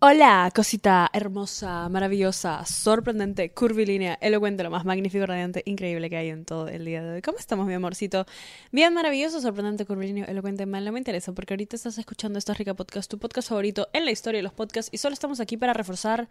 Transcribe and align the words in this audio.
Hola, 0.00 0.48
cosita 0.54 1.10
hermosa, 1.12 1.88
maravillosa, 1.88 2.64
sorprendente, 2.64 3.50
curvilínea, 3.50 4.16
elocuente, 4.20 4.62
lo 4.62 4.70
más 4.70 4.84
magnífico, 4.84 5.26
radiante, 5.26 5.64
increíble 5.66 6.08
que 6.08 6.16
hay 6.16 6.28
en 6.28 6.44
todo 6.44 6.68
el 6.68 6.84
día 6.84 7.02
de 7.02 7.14
hoy. 7.14 7.20
¿Cómo 7.20 7.38
estamos, 7.38 7.66
mi 7.66 7.74
amorcito? 7.74 8.24
Bien, 8.70 8.94
maravilloso, 8.94 9.40
sorprendente, 9.40 9.84
curvilíneo, 9.86 10.24
elocuente, 10.26 10.66
mal, 10.66 10.84
no 10.84 10.92
me 10.92 11.00
interesa 11.00 11.32
porque 11.32 11.54
ahorita 11.54 11.74
estás 11.74 11.98
escuchando 11.98 12.38
esta 12.38 12.54
rica 12.54 12.74
podcast, 12.74 13.10
tu 13.10 13.18
podcast 13.18 13.48
favorito 13.48 13.88
en 13.92 14.04
la 14.04 14.12
historia 14.12 14.38
de 14.38 14.44
los 14.44 14.52
podcasts 14.52 14.88
y 14.94 14.98
solo 14.98 15.14
estamos 15.14 15.40
aquí 15.40 15.56
para 15.56 15.74
reforzar 15.74 16.28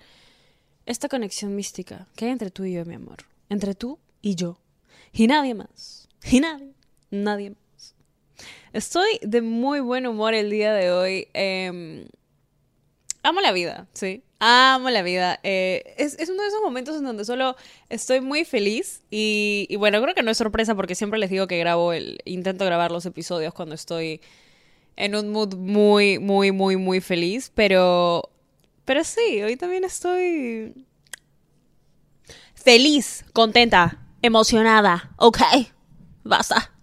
esta 0.85 1.09
conexión 1.09 1.53
mística 1.53 2.07
que 2.15 2.23
hay 2.23 2.31
entre 2.31 2.51
tú 2.51 2.63
y 2.63 2.71
yo, 2.71 2.85
mi 2.85 2.95
amor. 2.95 3.17
Entre 3.49 3.75
tú 3.75 3.99
y 4.21 4.35
yo. 4.35 4.61
Y 5.11 5.27
nadie 5.27 5.55
más. 5.55 6.07
Y 6.31 6.39
nadie. 6.39 6.71
Nadie 7.11 7.49
más. 7.49 7.95
Estoy 8.71 9.19
de 9.23 9.41
muy 9.41 9.81
buen 9.81 10.07
humor 10.07 10.33
el 10.35 10.51
día 10.51 10.71
de 10.71 10.89
hoy. 10.89 11.27
Eh, 11.33 12.07
amo 13.27 13.41
la 13.41 13.51
vida, 13.51 13.87
sí. 13.93 14.23
Amo 14.39 14.89
la 14.89 15.01
vida. 15.01 15.39
Eh, 15.43 15.95
es, 15.97 16.15
uno 16.29 16.41
de 16.41 16.47
esos 16.47 16.61
momentos 16.61 16.95
en 16.97 17.03
donde 17.03 17.25
solo 17.25 17.55
estoy 17.89 18.21
muy 18.21 18.45
feliz 18.45 19.01
y, 19.09 19.75
bueno, 19.77 20.01
creo 20.01 20.13
que 20.13 20.23
no 20.23 20.31
es 20.31 20.37
sorpresa 20.37 20.75
porque 20.75 20.95
siempre 20.95 21.19
les 21.19 21.29
digo 21.29 21.47
que 21.47 21.57
grabo 21.57 21.93
el, 21.93 22.19
intento 22.25 22.65
grabar 22.65 22.91
los 22.91 23.05
episodios 23.05 23.53
cuando 23.53 23.75
estoy 23.75 24.21
en 24.95 25.15
un 25.15 25.29
mood 25.29 25.55
muy, 25.55 26.19
muy, 26.19 26.51
muy, 26.51 26.77
muy 26.77 27.01
feliz, 27.01 27.51
pero, 27.53 28.29
pero 28.85 29.03
sí, 29.03 29.41
hoy 29.43 29.57
también 29.57 29.83
estoy 29.83 30.85
feliz, 32.53 33.25
contenta, 33.33 33.99
emocionada, 34.21 35.11
ok, 35.17 35.39
basta. 36.23 36.76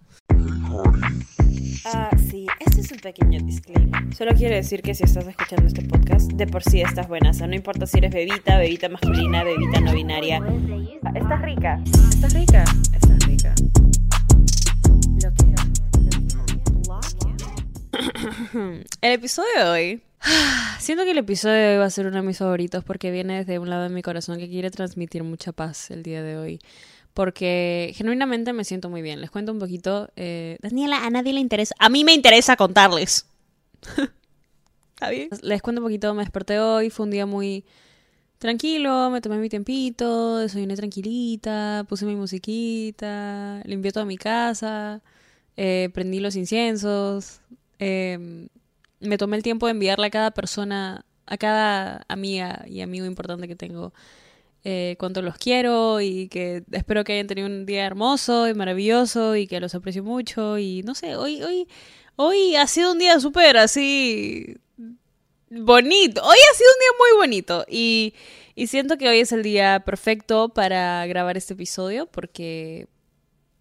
Es 2.85 2.91
un 2.91 2.99
pequeño 2.99 3.39
disclaimer. 3.43 4.13
Solo 4.13 4.35
quiero 4.35 4.53
decir 4.53 4.83
que 4.83 4.93
si 4.93 5.05
estás 5.05 5.27
escuchando 5.27 5.65
este 5.65 5.81
podcast, 5.81 6.31
de 6.33 6.45
por 6.45 6.61
sí 6.61 6.81
estás 6.81 7.07
buena. 7.07 7.31
O 7.31 7.33
sea, 7.33 7.47
no 7.47 7.55
importa 7.55 7.87
si 7.87 7.97
eres 7.97 8.13
bebita, 8.13 8.59
bebita 8.59 8.89
masculina, 8.89 9.43
bebita 9.43 9.81
no 9.81 9.91
binaria. 9.91 10.39
Estás 11.15 11.41
rica. 11.41 11.81
Estás 11.83 12.33
rica. 12.35 12.63
Estás 12.93 13.25
rica. 13.25 13.55
Lo 15.23 15.33
que. 15.33 15.45
El 19.01 19.13
episodio 19.13 19.49
de 19.57 19.63
hoy. 19.63 20.03
Siento 20.77 21.05
que 21.05 21.11
el 21.11 21.17
episodio 21.17 21.55
de 21.55 21.71
hoy 21.71 21.77
va 21.77 21.85
a 21.85 21.89
ser 21.89 22.05
uno 22.05 22.17
de 22.17 22.21
mis 22.21 22.37
favoritos 22.37 22.83
porque 22.83 23.09
viene 23.09 23.37
desde 23.37 23.57
un 23.57 23.71
lado 23.71 23.81
de 23.81 23.89
mi 23.89 24.03
corazón 24.03 24.37
que 24.37 24.47
quiere 24.47 24.69
transmitir 24.69 25.23
mucha 25.23 25.53
paz 25.53 25.89
el 25.89 26.03
día 26.03 26.21
de 26.21 26.37
hoy 26.37 26.59
porque 27.15 27.93
genuinamente 27.95 28.51
me 28.51 28.65
siento 28.65 28.89
muy 28.89 29.01
bien. 29.01 29.21
Les 29.21 29.31
cuento 29.31 29.53
un 29.53 29.57
poquito. 29.57 30.09
Eh, 30.17 30.57
Daniela, 30.61 31.05
a 31.05 31.09
nadie 31.09 31.31
le 31.31 31.39
interesa. 31.39 31.73
A 31.79 31.87
mí 31.87 32.03
me 32.03 32.13
interesa 32.13 32.57
contarles. 32.57 33.25
¿Está? 34.93 35.11
Les 35.41 35.61
cuento 35.61 35.81
un 35.81 35.85
poquito. 35.85 36.13
Me 36.13 36.23
desperté 36.23 36.59
hoy. 36.59 36.89
Fue 36.89 37.05
un 37.05 37.11
día 37.11 37.25
muy 37.25 37.63
tranquilo. 38.37 39.09
Me 39.11 39.21
tomé 39.21 39.37
mi 39.37 39.47
tiempito. 39.47 40.39
Desayuné 40.39 40.75
tranquilita. 40.75 41.85
Puse 41.87 42.05
mi 42.05 42.17
musiquita. 42.17 43.61
Limpié 43.63 43.93
toda 43.93 44.05
mi 44.05 44.17
casa. 44.17 45.01
Eh, 45.55 45.89
prendí 45.93 46.19
los 46.19 46.35
inciensos. 46.35 47.39
Em, 47.79 48.49
me 48.99 49.17
tomé 49.17 49.37
el 49.37 49.43
tiempo 49.43 49.67
de 49.67 49.71
enviarle 49.71 50.07
a 50.07 50.09
cada 50.11 50.31
persona, 50.31 51.05
a 51.27 51.37
cada 51.37 52.03
amiga 52.09 52.65
y 52.67 52.81
amigo 52.81 53.05
importante 53.05 53.47
que 53.47 53.55
tengo 53.55 53.93
eh, 54.67 54.95
cuánto 54.97 55.21
los 55.21 55.37
quiero 55.37 56.01
y 56.01 56.27
que 56.27 56.63
espero 56.71 57.03
que 57.03 57.13
hayan 57.13 57.27
tenido 57.27 57.47
un 57.47 57.67
día 57.67 57.85
hermoso 57.85 58.49
y 58.49 58.55
maravilloso 58.55 59.35
y 59.35 59.45
que 59.45 59.59
los 59.59 59.75
aprecio 59.75 60.03
mucho 60.03 60.57
y 60.57 60.81
no 60.81 60.95
sé, 60.95 61.15
hoy, 61.15 61.43
hoy, 61.43 61.67
hoy 62.15 62.55
ha 62.55 62.65
sido 62.65 62.93
un 62.93 62.97
día 62.97 63.19
súper 63.19 63.57
así 63.57 64.57
bonito, 65.51 66.23
hoy 66.23 66.37
ha 66.51 66.55
sido 66.55 66.69
un 66.71 66.79
día 66.79 66.89
muy 66.97 67.17
bonito 67.19 67.65
y, 67.69 68.15
y 68.55 68.65
siento 68.65 68.97
que 68.97 69.07
hoy 69.07 69.19
es 69.19 69.31
el 69.31 69.43
día 69.43 69.83
perfecto 69.85 70.49
para 70.49 71.05
grabar 71.05 71.37
este 71.37 71.53
episodio 71.53 72.07
porque, 72.07 72.87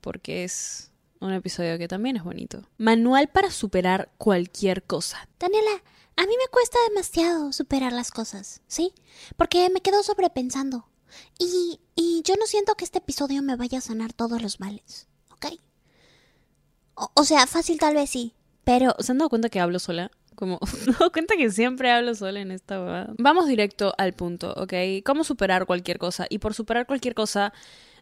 porque 0.00 0.44
es 0.44 0.90
un 1.20 1.34
episodio 1.34 1.76
que 1.76 1.86
también 1.86 2.16
es 2.16 2.24
bonito. 2.24 2.66
Manual 2.78 3.28
para 3.28 3.50
superar 3.50 4.08
cualquier 4.16 4.82
cosa. 4.84 5.28
Daniela, 5.38 5.82
a 6.16 6.22
mí 6.22 6.32
me 6.38 6.48
cuesta 6.50 6.78
demasiado 6.88 7.52
superar 7.52 7.92
las 7.92 8.10
cosas, 8.10 8.62
¿sí? 8.68 8.94
Porque 9.36 9.68
me 9.68 9.82
quedo 9.82 10.02
sobrepensando. 10.02 10.86
Y, 11.38 11.80
y 11.94 12.22
yo 12.24 12.34
no 12.36 12.46
siento 12.46 12.74
que 12.74 12.84
este 12.84 12.98
episodio 12.98 13.42
me 13.42 13.56
vaya 13.56 13.78
a 13.78 13.82
sanar 13.82 14.12
todos 14.12 14.42
los 14.42 14.60
males, 14.60 15.08
¿ok? 15.30 15.46
O, 16.94 17.24
sea, 17.24 17.46
fácil 17.46 17.78
tal 17.78 17.94
vez 17.94 18.10
sí, 18.10 18.34
pero... 18.62 18.94
¿Se 19.00 19.12
han 19.12 19.18
dado 19.18 19.28
cuenta 19.28 19.48
que 19.48 19.60
hablo 19.60 19.78
sola? 19.78 20.10
Como, 20.34 20.58
¿se 20.66 20.90
han 20.90 20.96
dado 20.98 21.12
cuenta 21.12 21.36
que 21.36 21.50
siempre 21.50 21.90
hablo 21.90 22.14
sola 22.14 22.40
en 22.40 22.50
esta 22.50 22.78
boda? 22.78 23.12
Vamos 23.18 23.46
directo 23.46 23.94
al 23.98 24.12
punto, 24.12 24.54
¿ok? 24.56 24.72
¿Cómo 25.04 25.24
superar 25.24 25.66
cualquier 25.66 25.98
cosa? 25.98 26.26
Y 26.28 26.38
por 26.38 26.54
superar 26.54 26.86
cualquier 26.86 27.14
cosa, 27.14 27.52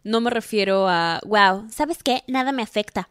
no 0.03 0.21
me 0.21 0.29
refiero 0.29 0.87
a, 0.87 1.21
wow, 1.25 1.67
¿sabes 1.71 2.03
qué? 2.03 2.23
Nada 2.27 2.51
me 2.51 2.61
afecta. 2.61 3.09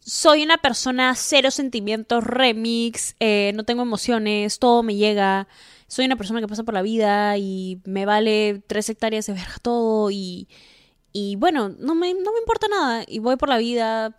Soy 0.00 0.44
una 0.44 0.58
persona 0.58 1.14
cero 1.16 1.50
sentimientos, 1.50 2.22
remix, 2.22 3.16
eh, 3.18 3.52
no 3.54 3.64
tengo 3.64 3.82
emociones, 3.82 4.58
todo 4.58 4.82
me 4.82 4.94
llega 4.94 5.48
soy 5.88 6.06
una 6.06 6.16
persona 6.16 6.40
que 6.40 6.48
pasa 6.48 6.64
por 6.64 6.74
la 6.74 6.82
vida 6.82 7.36
y 7.38 7.80
me 7.84 8.06
vale 8.06 8.62
tres 8.66 8.88
hectáreas 8.88 9.26
de 9.26 9.34
verga 9.34 9.56
todo 9.62 10.10
y, 10.10 10.48
y 11.12 11.36
bueno, 11.36 11.68
no 11.68 11.94
me, 11.94 12.12
no 12.14 12.32
me 12.32 12.40
importa 12.40 12.66
nada 12.68 13.04
y 13.06 13.18
voy 13.20 13.36
por 13.36 13.48
la 13.48 13.58
vida 13.58 14.16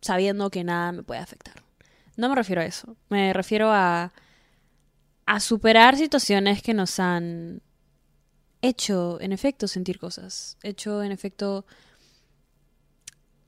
sabiendo 0.00 0.50
que 0.50 0.64
nada 0.64 0.92
me 0.92 1.02
puede 1.02 1.20
afectar. 1.20 1.62
No 2.16 2.28
me 2.28 2.34
refiero 2.34 2.60
a 2.62 2.66
eso, 2.66 2.96
me 3.08 3.32
refiero 3.32 3.70
a, 3.72 4.12
a 5.26 5.40
superar 5.40 5.96
situaciones 5.96 6.62
que 6.62 6.74
nos 6.74 6.98
han 7.00 7.62
hecho 8.60 9.18
en 9.20 9.32
efecto 9.32 9.68
sentir 9.68 9.98
cosas, 9.98 10.58
hecho 10.62 11.02
en 11.02 11.12
efecto 11.12 11.64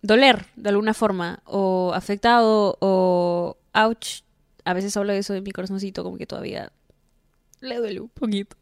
doler 0.03 0.47
de 0.57 0.69
alguna 0.71 0.95
forma 0.95 1.43
o 1.45 1.93
afectado 1.95 2.79
o 2.81 3.57
ouch. 3.75 4.23
A 4.65 4.73
veces 4.73 4.97
hablo 4.97 5.13
de 5.13 5.19
eso 5.19 5.33
de 5.33 5.41
mi 5.41 5.51
corazoncito 5.51 6.05
como 6.05 6.17
que 6.17 6.27
todavía 6.27 6.73
le 7.61 7.77
duele 7.77 8.01
un 8.01 8.09
poquito. 8.09 8.57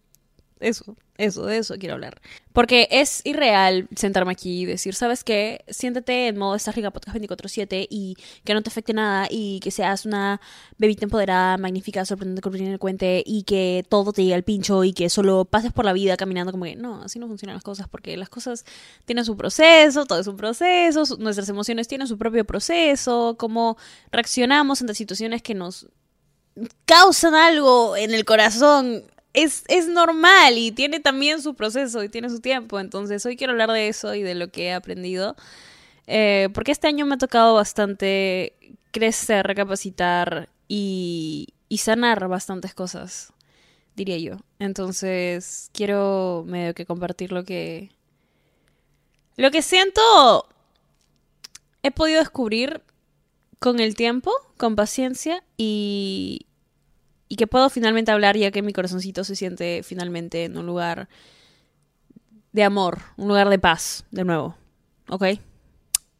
Eso, 0.60 0.96
eso, 1.18 1.46
de 1.46 1.58
eso 1.58 1.76
quiero 1.78 1.94
hablar. 1.94 2.20
Porque 2.52 2.88
es 2.90 3.20
irreal 3.24 3.88
sentarme 3.94 4.32
aquí 4.32 4.62
y 4.62 4.64
decir, 4.64 4.94
¿sabes 4.94 5.22
qué? 5.22 5.64
Siéntate 5.68 6.28
en 6.28 6.36
modo 6.36 6.56
esta 6.56 6.72
rica 6.72 6.90
podcast 6.90 7.16
24-7 7.16 7.86
y 7.88 8.16
que 8.44 8.54
no 8.54 8.62
te 8.62 8.70
afecte 8.70 8.92
nada 8.92 9.28
y 9.30 9.60
que 9.60 9.70
seas 9.70 10.04
una 10.04 10.40
bebita 10.76 11.04
empoderada, 11.04 11.56
magnífica, 11.58 12.04
sorprendente, 12.04 12.78
cuente 12.78 13.22
y 13.24 13.44
que 13.44 13.84
todo 13.88 14.12
te 14.12 14.22
llegue 14.22 14.34
al 14.34 14.42
pincho 14.42 14.82
y 14.82 14.92
que 14.92 15.08
solo 15.10 15.44
pases 15.44 15.72
por 15.72 15.84
la 15.84 15.92
vida 15.92 16.16
caminando 16.16 16.50
como 16.50 16.64
que 16.64 16.74
no, 16.74 17.02
así 17.02 17.20
no 17.20 17.28
funcionan 17.28 17.54
las 17.54 17.62
cosas 17.62 17.88
porque 17.88 18.16
las 18.16 18.28
cosas 18.28 18.64
tienen 19.04 19.24
su 19.24 19.36
proceso, 19.36 20.06
todo 20.06 20.18
es 20.18 20.26
un 20.26 20.36
proceso, 20.36 21.04
nuestras 21.18 21.48
emociones 21.48 21.86
tienen 21.86 22.08
su 22.08 22.18
propio 22.18 22.44
proceso, 22.44 23.36
cómo 23.38 23.76
reaccionamos 24.10 24.80
ante 24.80 24.94
situaciones 24.94 25.42
que 25.42 25.54
nos 25.54 25.88
causan 26.86 27.34
algo 27.34 27.96
en 27.96 28.14
el 28.14 28.24
corazón 28.24 29.04
es, 29.32 29.64
es, 29.68 29.86
normal 29.88 30.58
y 30.58 30.72
tiene 30.72 31.00
también 31.00 31.42
su 31.42 31.54
proceso 31.54 32.02
y 32.02 32.08
tiene 32.08 32.28
su 32.30 32.40
tiempo. 32.40 32.80
Entonces 32.80 33.24
hoy 33.24 33.36
quiero 33.36 33.52
hablar 33.52 33.70
de 33.70 33.88
eso 33.88 34.14
y 34.14 34.22
de 34.22 34.34
lo 34.34 34.48
que 34.48 34.66
he 34.66 34.72
aprendido. 34.72 35.36
Eh, 36.06 36.48
porque 36.54 36.72
este 36.72 36.88
año 36.88 37.06
me 37.06 37.14
ha 37.14 37.18
tocado 37.18 37.54
bastante 37.54 38.54
crecer, 38.90 39.46
recapacitar 39.46 40.48
y, 40.66 41.48
y 41.68 41.78
sanar 41.78 42.26
bastantes 42.28 42.74
cosas, 42.74 43.32
diría 43.94 44.18
yo. 44.18 44.38
Entonces 44.58 45.70
quiero 45.72 46.44
medio 46.46 46.74
que 46.74 46.86
compartir 46.86 47.32
lo 47.32 47.44
que... 47.44 47.90
Lo 49.36 49.52
que 49.52 49.62
siento 49.62 50.48
he 51.84 51.92
podido 51.92 52.18
descubrir 52.18 52.82
con 53.60 53.78
el 53.78 53.94
tiempo, 53.94 54.32
con 54.56 54.74
paciencia 54.74 55.44
y, 55.56 56.47
y 57.28 57.36
que 57.36 57.46
puedo 57.46 57.70
finalmente 57.70 58.10
hablar 58.10 58.36
ya 58.36 58.50
que 58.50 58.62
mi 58.62 58.72
corazoncito 58.72 59.24
se 59.24 59.36
siente 59.36 59.82
finalmente 59.82 60.44
en 60.44 60.56
un 60.56 60.66
lugar 60.66 61.08
de 62.52 62.64
amor, 62.64 62.98
un 63.16 63.28
lugar 63.28 63.48
de 63.48 63.58
paz, 63.58 64.04
de 64.10 64.24
nuevo. 64.24 64.56
¿Ok? 65.08 65.24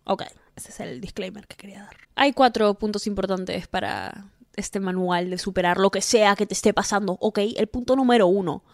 Ok, 0.04 0.22
ese 0.56 0.70
es 0.70 0.80
el 0.80 1.00
disclaimer 1.00 1.46
que 1.46 1.56
quería 1.56 1.82
dar. 1.82 1.96
Hay 2.14 2.32
cuatro 2.32 2.74
puntos 2.74 3.06
importantes 3.06 3.68
para 3.68 4.26
este 4.56 4.80
manual 4.80 5.30
de 5.30 5.38
superar 5.38 5.78
lo 5.78 5.90
que 5.90 6.00
sea 6.00 6.36
que 6.36 6.46
te 6.46 6.54
esté 6.54 6.74
pasando, 6.74 7.16
¿ok? 7.20 7.38
El 7.56 7.68
punto 7.68 7.94
número 7.96 8.26
uno 8.26 8.64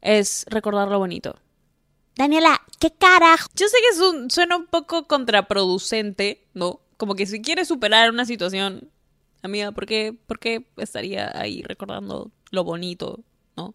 es 0.00 0.44
recordar 0.48 0.88
lo 0.88 0.98
bonito. 0.98 1.36
Daniela, 2.16 2.60
¿qué 2.78 2.90
carajo? 2.90 3.48
Yo 3.54 3.66
sé 3.68 3.76
que 3.80 3.96
es 3.96 4.00
un, 4.00 4.30
suena 4.30 4.56
un 4.56 4.66
poco 4.66 5.06
contraproducente, 5.06 6.46
¿no? 6.52 6.80
Como 6.98 7.14
que 7.14 7.26
si 7.26 7.40
quieres 7.40 7.68
superar 7.68 8.10
una 8.10 8.26
situación, 8.26 8.90
amiga, 9.42 9.72
¿por 9.72 9.86
qué, 9.86 10.14
¿por 10.26 10.38
qué 10.38 10.66
estaría 10.76 11.30
ahí 11.38 11.62
recordando 11.62 12.30
lo 12.50 12.64
bonito, 12.64 13.24
no? 13.56 13.74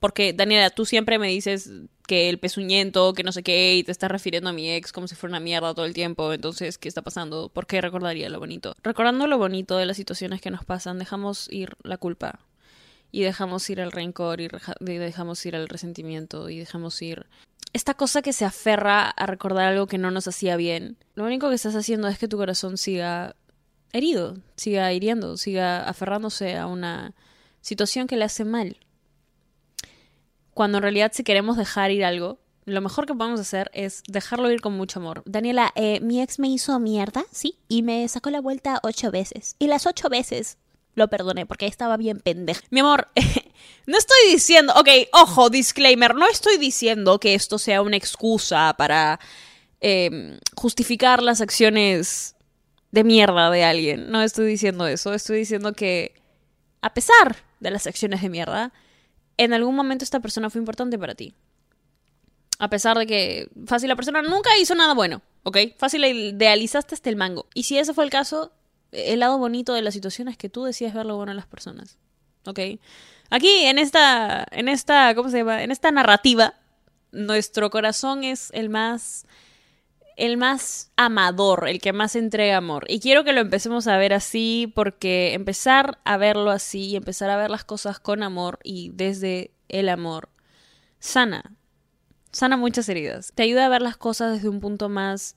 Porque, 0.00 0.32
Daniela, 0.32 0.70
tú 0.70 0.84
siempre 0.84 1.18
me 1.18 1.28
dices 1.28 1.70
que 2.06 2.28
el 2.28 2.38
pezuñento, 2.38 3.12
que 3.14 3.22
no 3.22 3.32
sé 3.32 3.42
qué, 3.42 3.76
y 3.76 3.84
te 3.84 3.92
estás 3.92 4.10
refiriendo 4.10 4.50
a 4.50 4.52
mi 4.52 4.70
ex 4.70 4.92
como 4.92 5.06
si 5.08 5.14
fuera 5.14 5.32
una 5.32 5.40
mierda 5.40 5.74
todo 5.74 5.84
el 5.86 5.94
tiempo. 5.94 6.32
Entonces, 6.32 6.78
¿qué 6.78 6.88
está 6.88 7.02
pasando? 7.02 7.48
¿Por 7.50 7.66
qué 7.66 7.80
recordaría 7.80 8.28
lo 8.28 8.38
bonito? 8.40 8.74
Recordando 8.82 9.26
lo 9.28 9.38
bonito 9.38 9.76
de 9.76 9.86
las 9.86 9.96
situaciones 9.96 10.40
que 10.40 10.50
nos 10.50 10.64
pasan, 10.64 10.98
dejamos 10.98 11.48
ir 11.52 11.76
la 11.84 11.98
culpa. 11.98 12.40
y 13.12 13.22
dejamos 13.22 13.68
ir 13.70 13.78
el 13.78 13.92
rencor 13.92 14.40
y, 14.40 14.48
y 14.80 14.94
dejamos 14.98 15.44
ir 15.46 15.54
el 15.54 15.68
resentimiento 15.68 16.48
y 16.48 16.58
dejamos 16.58 17.00
ir 17.02 17.26
esta 17.74 17.94
cosa 17.94 18.22
que 18.22 18.32
se 18.32 18.44
aferra 18.44 19.08
a 19.08 19.26
recordar 19.26 19.66
algo 19.66 19.86
que 19.86 19.98
no 19.98 20.10
nos 20.10 20.28
hacía 20.28 20.56
bien. 20.56 20.96
Lo 21.14 21.24
único 21.24 21.48
que 21.48 21.54
estás 21.54 21.74
haciendo 21.76 22.08
es 22.08 22.18
que 22.18 22.28
tu 22.28 22.36
corazón 22.36 22.76
siga 22.78 23.36
herido, 23.92 24.36
siga 24.56 24.92
hiriendo, 24.92 25.36
siga 25.36 25.88
aferrándose 25.88 26.56
a 26.56 26.66
una 26.66 27.14
situación 27.60 28.06
que 28.06 28.16
le 28.16 28.24
hace 28.24 28.44
mal. 28.44 28.76
Cuando 30.54 30.78
en 30.78 30.82
realidad 30.82 31.12
si 31.14 31.24
queremos 31.24 31.56
dejar 31.56 31.90
ir 31.90 32.04
algo, 32.04 32.38
lo 32.64 32.80
mejor 32.80 33.06
que 33.06 33.14
podemos 33.14 33.40
hacer 33.40 33.70
es 33.74 34.02
dejarlo 34.06 34.50
ir 34.50 34.60
con 34.60 34.74
mucho 34.74 35.00
amor. 35.00 35.22
Daniela, 35.26 35.72
eh, 35.74 36.00
mi 36.00 36.20
ex 36.20 36.38
me 36.38 36.48
hizo 36.48 36.78
mierda, 36.78 37.24
sí, 37.32 37.58
y 37.68 37.82
me 37.82 38.06
sacó 38.08 38.30
la 38.30 38.40
vuelta 38.40 38.80
ocho 38.82 39.10
veces. 39.10 39.56
Y 39.58 39.66
las 39.66 39.86
ocho 39.86 40.08
veces 40.08 40.58
lo 40.94 41.08
perdoné 41.08 41.46
porque 41.46 41.66
estaba 41.66 41.96
bien 41.96 42.20
pendeja. 42.20 42.62
Mi 42.70 42.80
amor, 42.80 43.08
no 43.86 43.98
estoy 43.98 44.30
diciendo, 44.30 44.74
ok, 44.76 44.88
ojo, 45.12 45.50
disclaimer, 45.50 46.14
no 46.14 46.28
estoy 46.28 46.58
diciendo 46.58 47.18
que 47.18 47.34
esto 47.34 47.58
sea 47.58 47.82
una 47.82 47.96
excusa 47.96 48.74
para 48.76 49.18
eh, 49.80 50.38
justificar 50.54 51.22
las 51.22 51.40
acciones 51.40 52.36
de 52.92 53.04
mierda 53.04 53.50
de 53.50 53.64
alguien. 53.64 54.10
No 54.10 54.22
estoy 54.22 54.46
diciendo 54.46 54.86
eso, 54.86 55.12
estoy 55.12 55.38
diciendo 55.38 55.72
que 55.72 56.14
a 56.80 56.94
pesar 56.94 57.36
de 57.58 57.70
las 57.70 57.86
acciones 57.86 58.22
de 58.22 58.28
mierda, 58.28 58.72
en 59.36 59.52
algún 59.52 59.74
momento 59.74 60.04
esta 60.04 60.20
persona 60.20 60.50
fue 60.50 60.60
importante 60.60 60.98
para 60.98 61.14
ti. 61.14 61.34
A 62.58 62.70
pesar 62.70 62.96
de 62.96 63.06
que 63.06 63.48
fácil 63.66 63.88
la 63.88 63.96
persona 63.96 64.22
nunca 64.22 64.56
hizo 64.58 64.74
nada 64.74 64.94
bueno, 64.94 65.22
¿ok? 65.42 65.58
Fácil 65.78 66.04
idealizaste 66.04 66.94
hasta 66.94 67.10
el 67.10 67.16
mango. 67.16 67.48
Y 67.54 67.64
si 67.64 67.78
ese 67.78 67.94
fue 67.94 68.04
el 68.04 68.10
caso, 68.10 68.52
el 68.92 69.20
lado 69.20 69.38
bonito 69.38 69.74
de 69.74 69.82
la 69.82 69.90
situación 69.90 70.28
es 70.28 70.36
que 70.36 70.48
tú 70.48 70.64
decides 70.64 70.94
ver 70.94 71.06
lo 71.06 71.16
bueno 71.16 71.32
en 71.32 71.36
las 71.36 71.46
personas, 71.46 71.98
¿ok? 72.46 72.60
Aquí, 73.30 73.64
en 73.64 73.78
esta, 73.78 74.46
en 74.50 74.68
esta, 74.68 75.14
¿cómo 75.14 75.30
se 75.30 75.38
llama? 75.38 75.62
En 75.62 75.70
esta 75.70 75.90
narrativa, 75.90 76.54
nuestro 77.10 77.70
corazón 77.70 78.24
es 78.24 78.50
el 78.52 78.68
más, 78.68 79.26
el 80.16 80.36
más 80.36 80.92
amador, 80.96 81.68
el 81.68 81.80
que 81.80 81.92
más 81.92 82.16
entrega 82.16 82.56
amor. 82.56 82.84
Y 82.88 83.00
quiero 83.00 83.24
que 83.24 83.32
lo 83.32 83.40
empecemos 83.40 83.86
a 83.86 83.96
ver 83.96 84.12
así, 84.12 84.72
porque 84.74 85.34
empezar 85.34 85.98
a 86.04 86.16
verlo 86.16 86.50
así 86.50 86.90
y 86.90 86.96
empezar 86.96 87.30
a 87.30 87.36
ver 87.36 87.50
las 87.50 87.64
cosas 87.64 87.98
con 88.00 88.22
amor 88.22 88.58
y 88.62 88.90
desde 88.94 89.52
el 89.68 89.88
amor 89.88 90.28
sana, 90.98 91.56
sana 92.30 92.56
muchas 92.56 92.88
heridas. 92.88 93.32
Te 93.34 93.42
ayuda 93.42 93.66
a 93.66 93.68
ver 93.68 93.82
las 93.82 93.96
cosas 93.96 94.32
desde 94.32 94.48
un 94.48 94.60
punto 94.60 94.88
más 94.88 95.36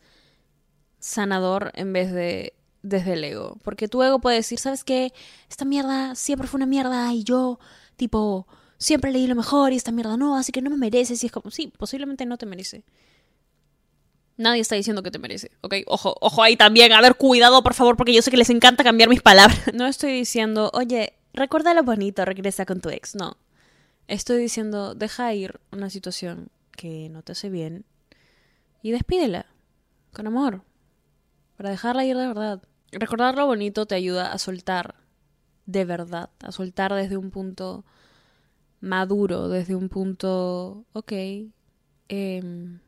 sanador 1.00 1.72
en 1.76 1.94
vez 1.94 2.12
de 2.12 2.54
desde 2.84 3.14
el 3.14 3.24
ego. 3.24 3.58
Porque 3.64 3.88
tu 3.88 4.04
ego 4.04 4.20
puede 4.20 4.38
decir, 4.38 4.60
¿sabes 4.60 4.84
qué? 4.84 5.12
Esta 5.50 5.66
mierda 5.66 6.16
siempre 6.16 6.48
fue 6.48 6.60
una 6.60 6.68
mierda 6.68 7.12
y 7.14 7.24
yo, 7.24 7.60
tipo, 7.96 8.48
siempre 8.78 9.12
leí 9.12 9.28
lo 9.28 9.36
mejor 9.36 9.74
y 9.74 9.76
esta 9.76 9.92
mierda 9.92 10.18
no, 10.18 10.38
así 10.38 10.52
que 10.52 10.62
no 10.62 10.70
me 10.70 10.78
mereces. 10.78 11.24
Y 11.24 11.26
es 11.28 11.32
como, 11.32 11.52
sí, 11.52 11.74
posiblemente 11.78 12.26
no 12.26 12.38
te 12.38 12.46
merece. 12.46 12.86
Nadie 14.38 14.62
está 14.62 14.76
diciendo 14.76 15.02
que 15.02 15.12
te 15.12 15.20
merece, 15.20 15.52
¿ok? 15.62 15.76
Ojo, 15.88 16.16
ojo 16.20 16.44
ahí 16.44 16.58
también. 16.58 16.92
A 16.92 17.02
ver, 17.02 17.16
cuidado, 17.16 17.64
por 17.64 17.74
favor, 17.74 17.96
porque 17.96 18.14
yo 18.14 18.22
sé 18.22 18.32
que 18.32 18.38
les 18.38 18.50
encanta 18.50 18.84
cambiar 18.84 19.10
mis 19.10 19.22
palabras. 19.22 19.60
No 19.74 19.88
estoy 19.88 20.12
diciendo, 20.12 20.72
oye, 20.74 21.14
recuerda 21.34 21.74
lo 21.74 21.84
bonito, 21.84 22.26
regresa 22.26 22.66
con 22.66 22.82
tu 22.82 22.90
ex. 22.90 23.16
No. 23.16 23.38
Estoy 24.08 24.38
diciendo, 24.38 24.94
deja 24.94 25.34
ir 25.34 25.60
una 25.72 25.90
situación 25.90 26.50
que 26.76 27.10
no 27.10 27.22
te 27.22 27.32
hace 27.32 27.50
bien 27.50 27.86
y 28.82 28.92
despídela 28.92 29.46
con 30.14 30.28
amor 30.28 30.64
para 31.58 31.70
dejarla 31.70 32.06
ir 32.06 32.18
de 32.18 32.28
verdad. 32.28 32.62
Recordar 32.92 33.36
lo 33.36 33.46
bonito 33.46 33.86
te 33.86 33.96
ayuda 33.96 34.32
a 34.32 34.38
soltar 34.38 34.96
de 35.66 35.86
verdad, 35.86 36.30
a 36.44 36.52
soltar 36.52 36.94
desde 36.94 37.18
un 37.18 37.32
punto 37.32 37.86
maduro, 38.82 39.50
desde 39.50 39.76
un 39.76 39.90
punto, 39.90 40.86
ok, 40.94 41.14
em, 42.10 42.80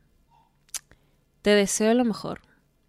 te 1.48 1.54
deseo 1.54 1.94
lo 1.94 2.04
mejor 2.04 2.42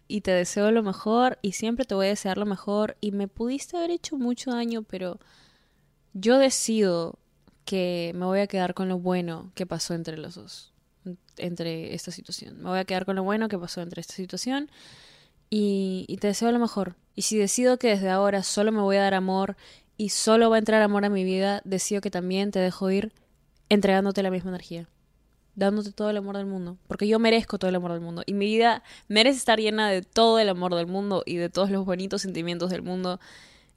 y 0.06 0.20
te 0.20 0.32
deseo 0.32 0.70
lo 0.70 0.82
mejor 0.82 1.38
y 1.40 1.52
siempre 1.52 1.86
te 1.86 1.94
voy 1.94 2.08
a 2.08 2.10
desear 2.10 2.36
lo 2.36 2.44
mejor 2.44 2.98
y 3.00 3.10
me 3.10 3.26
pudiste 3.26 3.78
haber 3.78 3.90
hecho 3.90 4.18
mucho 4.18 4.50
daño, 4.50 4.82
pero 4.82 5.18
yo 6.12 6.36
decido 6.36 7.18
que 7.64 8.12
me 8.14 8.26
voy 8.26 8.40
a 8.40 8.46
quedar 8.48 8.74
con 8.74 8.90
lo 8.90 8.98
bueno 8.98 9.50
que 9.54 9.64
pasó 9.64 9.94
entre 9.94 10.18
los 10.18 10.34
dos, 10.34 10.74
entre 11.38 11.94
esta 11.94 12.10
situación. 12.10 12.58
Me 12.58 12.68
voy 12.68 12.80
a 12.80 12.84
quedar 12.84 13.06
con 13.06 13.16
lo 13.16 13.22
bueno 13.22 13.48
que 13.48 13.56
pasó 13.56 13.80
entre 13.80 14.02
esta 14.02 14.12
situación 14.12 14.70
y, 15.48 16.04
y, 16.06 16.18
te 16.18 16.26
deseo 16.26 16.52
lo 16.52 16.58
mejor. 16.58 16.96
Y 17.14 17.22
si 17.22 17.38
decido 17.38 17.78
que 17.78 17.88
desde 17.88 18.10
ahora 18.10 18.42
solo 18.42 18.72
me 18.72 18.82
voy 18.82 18.96
a 18.96 19.02
dar 19.04 19.14
amor 19.14 19.56
y 19.96 20.10
solo 20.10 20.50
va 20.50 20.56
a 20.56 20.58
entrar 20.58 20.82
amor 20.82 21.06
a 21.06 21.08
mi 21.08 21.24
vida, 21.24 21.62
decido 21.64 22.02
que 22.02 22.10
también 22.10 22.50
te 22.50 22.58
dejo 22.58 22.90
ir 22.90 23.14
entregándote 23.70 24.22
la 24.22 24.30
misma 24.30 24.50
energía, 24.50 24.86
dándote 25.54 25.92
todo 25.92 26.10
el 26.10 26.16
amor 26.16 26.36
del 26.36 26.46
mundo, 26.46 26.78
porque 26.86 27.06
yo 27.08 27.18
merezco 27.18 27.58
todo 27.58 27.68
el 27.68 27.76
amor 27.76 27.92
del 27.92 28.00
mundo 28.00 28.22
y 28.26 28.34
mi 28.34 28.46
vida 28.46 28.82
merece 29.08 29.38
estar 29.38 29.58
llena 29.58 29.88
de 29.90 30.02
todo 30.02 30.38
el 30.38 30.48
amor 30.48 30.74
del 30.74 30.86
mundo 30.86 31.22
y 31.26 31.36
de 31.36 31.48
todos 31.48 31.70
los 31.70 31.84
bonitos 31.84 32.22
sentimientos 32.22 32.70
del 32.70 32.82
mundo 32.82 33.20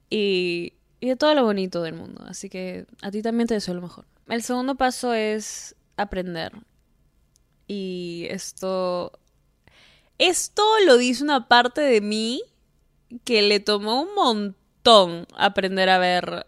y, 0.09 0.73
y 0.99 1.07
de 1.07 1.15
todo 1.15 1.33
lo 1.35 1.43
bonito 1.43 1.81
del 1.81 1.95
mundo. 1.95 2.23
Así 2.27 2.49
que 2.49 2.85
a 3.01 3.11
ti 3.11 3.21
también 3.21 3.47
te 3.47 3.55
deseo 3.55 3.73
lo 3.73 3.81
mejor. 3.81 4.05
El 4.27 4.43
segundo 4.43 4.75
paso 4.75 5.13
es 5.13 5.75
aprender. 5.97 6.53
Y 7.67 8.27
esto 8.29 9.11
esto 10.17 10.63
lo 10.85 10.97
dice 10.97 11.23
una 11.23 11.47
parte 11.47 11.81
de 11.81 12.01
mí 12.01 12.43
que 13.23 13.41
le 13.41 13.59
tomó 13.59 14.01
un 14.03 14.15
montón 14.15 15.27
aprender 15.35 15.89
a 15.89 15.97
ver 15.97 16.47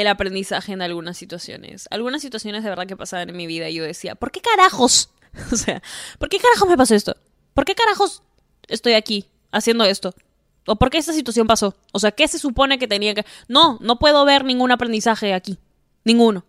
el 0.00 0.06
aprendizaje 0.06 0.72
en 0.72 0.82
algunas 0.82 1.16
situaciones. 1.16 1.88
Algunas 1.90 2.22
situaciones 2.22 2.62
de 2.64 2.70
verdad 2.70 2.86
que 2.86 2.96
pasaban 2.96 3.28
en 3.28 3.36
mi 3.36 3.46
vida 3.46 3.68
y 3.68 3.74
yo 3.74 3.84
decía, 3.84 4.14
¿por 4.14 4.30
qué 4.30 4.40
carajos? 4.40 5.10
O 5.52 5.56
sea, 5.56 5.82
¿por 6.18 6.30
qué 6.30 6.38
carajos 6.38 6.68
me 6.68 6.76
pasó 6.76 6.94
esto? 6.94 7.14
¿Por 7.54 7.64
qué 7.64 7.74
carajos 7.74 8.22
estoy 8.66 8.94
aquí 8.94 9.26
haciendo 9.52 9.84
esto? 9.84 10.14
¿O 10.66 10.76
por 10.76 10.90
qué 10.90 10.98
esta 10.98 11.12
situación 11.12 11.46
pasó? 11.46 11.76
O 11.92 11.98
sea, 11.98 12.12
¿qué 12.12 12.26
se 12.26 12.38
supone 12.38 12.78
que 12.78 12.88
tenía 12.88 13.14
que...? 13.14 13.24
No, 13.46 13.78
no 13.80 13.98
puedo 13.98 14.24
ver 14.24 14.44
ningún 14.44 14.72
aprendizaje 14.72 15.34
aquí. 15.34 15.58
Ninguno. 16.02 16.44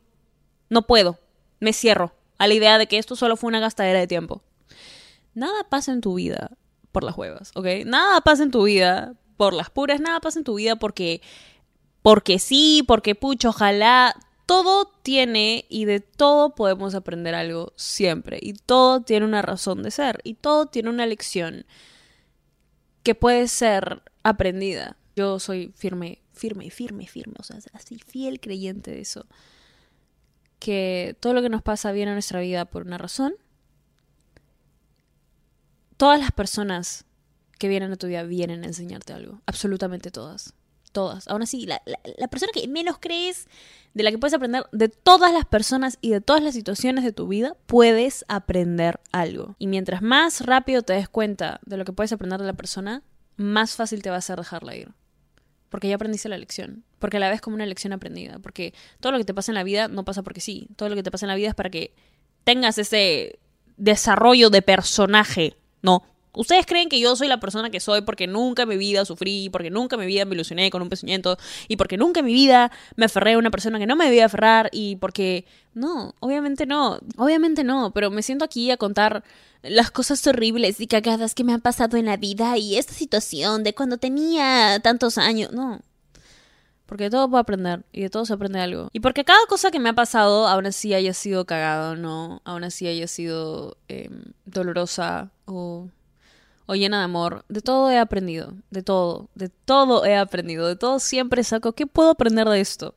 No 0.70 0.88
puedo. 0.88 1.20
Me 1.60 1.74
cierro 1.74 2.16
a 2.38 2.48
la 2.48 2.54
idea 2.54 2.78
de 2.78 2.88
que 2.88 2.98
esto 2.98 3.16
solo 3.16 3.36
fue 3.36 3.50
una 3.50 3.60
gastadera 3.60 4.00
de 4.00 4.08
tiempo 4.08 4.42
nada 5.34 5.64
pasa 5.70 5.92
en 5.92 6.02
tu 6.02 6.16
vida 6.16 6.52
por 6.92 7.04
las 7.04 7.18
huevas, 7.18 7.52
¿ok? 7.56 7.66
Nada 7.86 8.22
pasa 8.22 8.44
en 8.44 8.52
tu 8.52 8.64
vida 8.64 9.14
por 9.38 9.54
las 9.54 9.70
puras, 9.70 10.02
nada 10.02 10.20
pasa 10.20 10.40
en 10.40 10.46
tu 10.46 10.56
vida 10.56 10.76
porque, 10.76 11.22
porque 12.02 12.40
sí, 12.40 12.84
porque 12.88 13.16
pucho, 13.16 13.50
ojalá. 13.50 14.16
Todo 14.46 14.92
tiene 15.04 15.66
y 15.70 15.86
de 15.86 16.00
todo 16.00 16.56
podemos 16.56 16.96
aprender 16.96 17.36
algo 17.36 17.72
siempre. 17.76 18.40
Y 18.42 18.54
todo 18.54 19.02
tiene 19.02 19.28
una 19.28 19.44
razón 19.44 19.84
de 19.84 19.92
ser. 19.92 20.22
Y 20.24 20.34
todo 20.34 20.66
tiene 20.66 20.90
una 20.90 21.06
lección 21.06 21.68
que 23.04 23.14
puede 23.14 23.48
ser 23.48 24.02
aprendida. 24.24 24.98
Yo 25.16 25.40
soy 25.40 25.72
firme, 25.76 26.24
firme, 26.34 26.72
firme, 26.72 27.06
firme. 27.06 27.36
O 27.38 27.44
sea, 27.44 27.58
así 27.74 28.00
fiel 28.00 28.40
creyente 28.40 28.90
de 28.90 29.02
eso. 29.02 29.28
Que 30.58 31.16
todo 31.20 31.36
lo 31.36 31.44
que 31.44 31.50
nos 31.50 31.62
pasa 31.62 31.92
viene 31.92 32.10
a 32.10 32.16
nuestra 32.16 32.40
vida 32.40 32.66
por 32.66 32.88
una 32.88 32.98
razón 32.98 33.36
todas 36.00 36.18
las 36.18 36.32
personas 36.32 37.04
que 37.60 37.68
vienen 37.68 37.92
a 37.92 37.98
tu 37.98 38.08
vida 38.08 38.24
vienen 38.24 38.64
a 38.64 38.68
enseñarte 38.68 39.12
algo. 39.12 39.42
Absolutamente 39.46 40.12
todas. 40.12 40.54
Todas. 40.92 41.28
Aún 41.28 41.44
así, 41.44 41.68
la, 41.68 41.82
persona 42.30 42.52
que 42.54 42.68
menos 42.68 42.98
crees, 43.00 43.48
de 43.94 44.04
la 44.04 44.12
que 44.12 44.18
puedes 44.18 44.34
aprender, 44.34 44.64
de 44.72 44.90
todas 44.90 45.32
las 45.32 45.46
personas 45.46 45.98
y 46.02 46.10
de 46.10 46.22
todas 46.22 46.42
las 46.42 46.56
situaciones 46.56 47.04
de 47.04 47.12
tu 47.12 47.28
vida, 47.28 47.56
puedes 47.68 48.26
aprender 48.28 49.00
algo. 49.12 49.56
Y 49.60 49.68
mientras 49.68 50.02
más 50.02 50.42
rápido 50.42 50.82
te 50.82 50.94
des 50.94 51.08
cuenta 51.08 51.60
de 51.66 51.78
lo 51.78 51.86
que 51.86 51.94
puedes 51.94 52.12
aprender 52.12 52.40
de 52.40 52.48
la 52.48 52.54
persona, 52.54 53.04
más 53.36 53.76
fácil 53.76 54.02
te 54.02 54.10
va 54.10 54.18
a 54.18 54.22
ser 54.22 54.38
dejarla 54.38 54.76
ir. 54.76 54.90
Porque 55.70 55.88
ya 55.88 55.96
aprendiste 55.96 56.28
la 56.28 56.38
lección. 56.38 56.84
Porque 56.98 57.20
la 57.20 57.30
ves 57.30 57.42
como 57.42 57.56
una 57.56 57.68
lección 57.68 57.94
aprendida. 57.94 58.40
Porque 58.40 58.74
todo 59.00 59.12
lo 59.12 59.20
que 59.20 59.26
te 59.26 59.36
pasa 59.36 59.52
en 59.52 59.56
la 59.56 59.64
vida 59.64 59.88
no 59.88 60.04
pasa 60.04 60.24
porque 60.24 60.42
sí. 60.42 60.68
Todo 60.76 60.90
lo 60.90 60.96
que 60.96 61.04
te 61.04 61.12
pasa 61.12 61.26
en 61.26 61.30
la 61.30 61.36
vida 61.36 61.50
es 61.50 61.56
para 61.56 61.70
que 61.70 61.94
tengas 62.44 62.80
ese 62.80 63.40
desarrollo 63.78 64.50
de 64.50 64.64
personaje 64.64 65.56
no. 65.82 66.04
Ustedes 66.34 66.66
creen 66.66 66.90
que 66.90 67.00
yo 67.00 67.16
soy 67.16 67.28
la 67.28 67.40
persona 67.40 67.70
que 67.70 67.80
soy 67.80 68.02
porque 68.02 68.28
nunca 68.28 68.64
en 68.64 68.70
mi 68.70 68.78
vida 68.78 69.04
sufrí, 69.06 69.50
porque 69.50 69.70
nunca 69.70 69.96
en 69.96 70.02
mi 70.02 70.06
vida 70.08 70.26
me 70.26 70.36
ilusioné 70.36 70.70
con 70.70 70.82
un 70.82 70.90
pezuñento 70.90 71.38
y 71.68 71.78
porque 71.78 71.98
nunca 71.98 72.20
en 72.20 72.28
mi 72.28 72.34
vida 72.34 72.72
me 72.96 73.06
aferré 73.06 73.34
a 73.34 73.38
una 73.38 73.52
persona 73.52 73.80
que 73.80 73.88
no 73.88 73.96
me 73.96 74.06
debía 74.06 74.26
aferrar 74.26 74.70
y 74.72 74.96
porque... 74.98 75.46
No, 75.76 76.16
obviamente 76.20 76.66
no, 76.66 77.00
obviamente 77.16 77.64
no, 77.64 77.92
pero 77.94 78.10
me 78.10 78.24
siento 78.24 78.44
aquí 78.44 78.70
a 78.72 78.76
contar 78.76 79.24
las 79.62 79.92
cosas 79.92 80.26
horribles 80.26 80.82
y 80.82 80.88
cagadas 80.88 81.36
que 81.36 81.44
me 81.44 81.54
han 81.54 81.62
pasado 81.62 81.96
en 81.96 82.08
la 82.08 82.18
vida 82.18 82.58
y 82.58 82.76
esta 82.76 82.94
situación 82.94 83.64
de 83.64 83.74
cuando 83.74 83.98
tenía 83.98 84.80
tantos 84.82 85.18
años. 85.18 85.52
No, 85.52 85.80
porque 86.90 87.06
de 87.06 87.10
todo 87.12 87.30
puedo 87.30 87.40
aprender 87.40 87.84
y 87.94 88.02
de 88.02 88.10
todo 88.10 88.26
se 88.26 88.34
aprende 88.34 88.60
algo. 88.60 88.90
Y 88.94 89.00
porque 89.00 89.24
cada 89.24 89.46
cosa 89.48 89.70
que 89.70 89.80
me 89.80 89.90
ha 89.90 89.94
pasado, 89.94 90.48
aún 90.48 90.66
así 90.66 90.96
haya 90.96 91.14
sido 91.14 91.46
cagado, 91.46 91.96
¿no? 91.96 92.42
Aún 92.46 92.64
así 92.64 92.88
haya 92.88 93.08
sido 93.08 93.78
eh, 93.90 94.10
dolorosa 94.46 95.30
o, 95.46 95.88
o 96.70 96.76
llena 96.76 97.00
de 97.00 97.06
amor, 97.06 97.46
de 97.50 97.62
todo 97.62 97.90
he 97.90 97.98
aprendido. 97.98 98.54
De 98.70 98.84
todo, 98.84 99.28
de 99.34 99.50
todo 99.50 100.06
he 100.06 100.16
aprendido. 100.16 100.68
De 100.68 100.76
todo 100.76 101.00
siempre 101.00 101.44
saco, 101.44 101.74
¿qué 101.74 101.88
puedo 101.88 102.12
aprender 102.12 102.48
de 102.48 102.60
esto? 102.60 102.94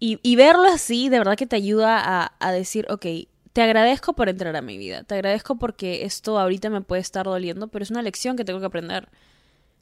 Y, 0.00 0.36
verlo 0.36 0.64
así, 0.68 1.10
de 1.10 1.18
verdad 1.18 1.36
que 1.36 1.46
te 1.46 1.56
ayuda 1.56 1.98
a, 1.98 2.32
a 2.38 2.52
decir, 2.52 2.86
ok, 2.90 3.04
te 3.52 3.62
agradezco 3.62 4.14
por 4.14 4.30
entrar 4.30 4.56
a 4.56 4.62
mi 4.62 4.76
vida, 4.78 5.02
te 5.02 5.14
agradezco 5.14 5.56
porque 5.56 6.04
esto 6.04 6.38
ahorita 6.38 6.68
me 6.70 6.80
puede 6.80 7.00
estar 7.02 7.24
doliendo, 7.26 7.68
pero 7.68 7.82
es 7.82 7.90
una 7.90 8.02
lección 8.02 8.36
que 8.36 8.44
tengo 8.46 8.60
que 8.60 8.66
aprender. 8.66 9.08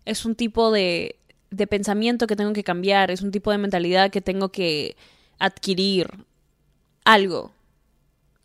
Es 0.04 0.24
un 0.24 0.34
tipo 0.34 0.72
de, 0.72 1.16
de 1.50 1.66
pensamiento 1.68 2.26
que 2.26 2.36
tengo 2.36 2.52
que 2.52 2.64
cambiar, 2.64 3.12
es 3.12 3.22
un 3.22 3.30
tipo 3.30 3.52
de 3.52 3.58
mentalidad 3.58 4.10
que 4.10 4.20
tengo 4.20 4.50
que 4.50 4.96
adquirir. 5.38 6.08
Algo, 7.04 7.52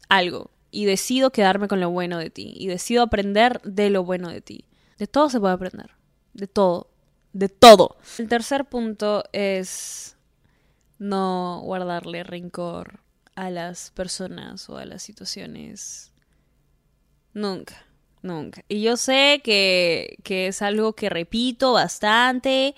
algo. 0.10 0.52
Y 0.72 0.86
decido 0.86 1.32
quedarme 1.32 1.68
con 1.68 1.80
lo 1.80 1.90
bueno 1.90 2.18
de 2.18 2.30
ti. 2.30 2.54
Y 2.58 2.68
decido 2.68 3.04
aprender 3.04 3.62
de 3.64 3.90
lo 3.90 4.04
bueno 4.04 4.30
de 4.30 4.42
ti. 4.42 4.66
De 4.98 5.08
todo 5.08 5.30
se 5.30 5.40
puede 5.40 5.54
aprender. 5.54 5.92
De 6.34 6.48
todo. 6.48 6.90
De 7.34 7.50
todo. 7.50 7.98
El 8.18 8.28
tercer 8.28 8.66
punto 8.66 9.24
es 9.32 10.18
no 11.00 11.62
guardarle 11.64 12.24
rencor 12.24 13.00
a 13.36 13.50
las 13.52 13.92
personas 13.92 14.70
o 14.70 14.78
a 14.78 14.86
las 14.86 15.04
situaciones. 15.04 16.12
Nunca, 17.34 17.86
nunca. 18.24 18.64
Y 18.68 18.82
yo 18.82 18.98
sé 18.98 19.42
que, 19.44 20.18
que 20.24 20.48
es 20.48 20.62
algo 20.62 20.94
que 20.94 21.10
repito 21.10 21.74
bastante. 21.74 22.76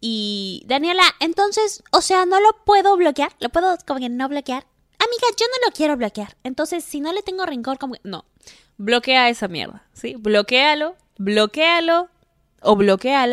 Y 0.00 0.62
Daniela, 0.66 1.02
entonces, 1.18 1.82
o 1.90 2.00
sea, 2.00 2.24
no 2.26 2.40
lo 2.40 2.64
puedo 2.64 2.96
bloquear, 2.96 3.32
lo 3.40 3.48
puedo 3.48 3.76
como 3.86 3.98
que 3.98 4.08
no 4.08 4.28
bloquear. 4.28 4.66
Amiga, 4.98 5.26
yo 5.38 5.46
no 5.46 5.66
lo 5.66 5.72
quiero 5.72 5.96
bloquear. 5.96 6.36
Entonces, 6.42 6.84
si 6.84 7.00
no 7.00 7.12
le 7.12 7.22
tengo 7.22 7.46
rencor, 7.46 7.78
como 7.78 7.94
que 7.94 8.00
no. 8.04 8.24
Bloquea 8.76 9.28
esa 9.28 9.48
mierda, 9.48 9.86
¿sí? 9.92 10.14
Bloquéalo, 10.18 10.96
bloquéalo 11.18 12.08
o 12.60 12.74
bloquea 12.74 13.28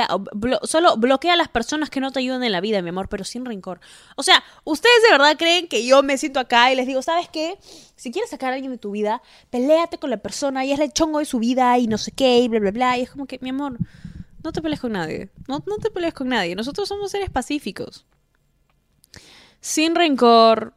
o 0.62 0.68
solo 0.68 0.98
bloquea 0.98 1.34
a 1.34 1.36
las 1.36 1.48
personas 1.48 1.90
que 1.90 2.00
no 2.00 2.12
te 2.12 2.20
ayudan 2.20 2.44
en 2.44 2.52
la 2.52 2.62
vida, 2.62 2.82
mi 2.82 2.90
amor, 2.90 3.10
pero 3.10 3.24
sin 3.24 3.46
rencor. 3.46 3.80
O 4.16 4.24
sea, 4.24 4.44
¿ustedes 4.64 5.02
de 5.04 5.12
verdad 5.12 5.36
creen 5.38 5.68
que 5.68 5.86
yo 5.86 6.04
me 6.04 6.18
siento 6.18 6.40
acá 6.40 6.72
y 6.72 6.76
les 6.76 6.86
digo, 6.86 7.02
¿sabes 7.02 7.28
qué? 7.30 7.58
Si 7.96 8.12
quieres 8.12 8.30
sacar 8.30 8.52
a 8.52 8.56
alguien 8.56 8.72
de 8.72 8.78
tu 8.78 8.92
vida, 8.92 9.22
peléate 9.50 9.98
con 9.98 10.10
la 10.10 10.18
persona 10.18 10.64
y 10.66 10.72
es 10.72 10.80
el 10.80 10.94
chongo 10.94 11.20
de 11.20 11.26
su 11.26 11.40
vida 11.40 11.78
y 11.80 11.88
no 11.88 11.98
sé 11.98 12.12
qué 12.12 12.40
y 12.40 12.48
bla, 12.48 12.60
bla, 12.60 12.72
bla. 12.72 12.98
Y 12.98 13.02
es 13.02 13.10
como 13.10 13.26
que, 13.26 13.40
mi 13.42 13.50
amor, 13.50 13.78
no 14.44 14.52
te 14.52 14.62
pelees 14.62 14.80
con 14.80 14.92
nadie. 14.92 15.30
No, 15.48 15.64
no 15.66 15.78
te 15.78 15.90
pelees 15.90 16.14
con 16.14 16.30
nadie. 16.30 16.56
Nosotros 16.56 16.88
somos 16.88 17.10
seres 17.12 17.30
pacíficos. 17.32 18.06
Sin 19.60 19.96
rencor, 19.96 20.74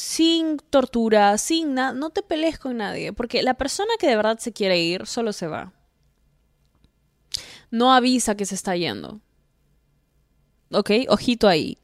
sin 0.00 0.58
tortura, 0.58 1.36
sin 1.38 1.74
nada. 1.74 1.92
No 1.92 2.10
te 2.10 2.22
pelees 2.22 2.58
con 2.58 2.78
nadie. 2.78 3.12
Porque 3.12 3.42
la 3.42 3.54
persona 3.54 3.90
que 3.98 4.08
de 4.08 4.16
verdad 4.16 4.38
se 4.38 4.52
quiere 4.52 4.78
ir, 4.80 5.06
solo 5.06 5.32
se 5.32 5.46
va 5.46 5.72
no 7.70 7.92
avisa 7.92 8.36
que 8.36 8.46
se 8.46 8.54
está 8.54 8.76
yendo. 8.76 9.20
¿Ok? 10.72 10.90
Ojito 11.08 11.48
ahí. 11.48 11.78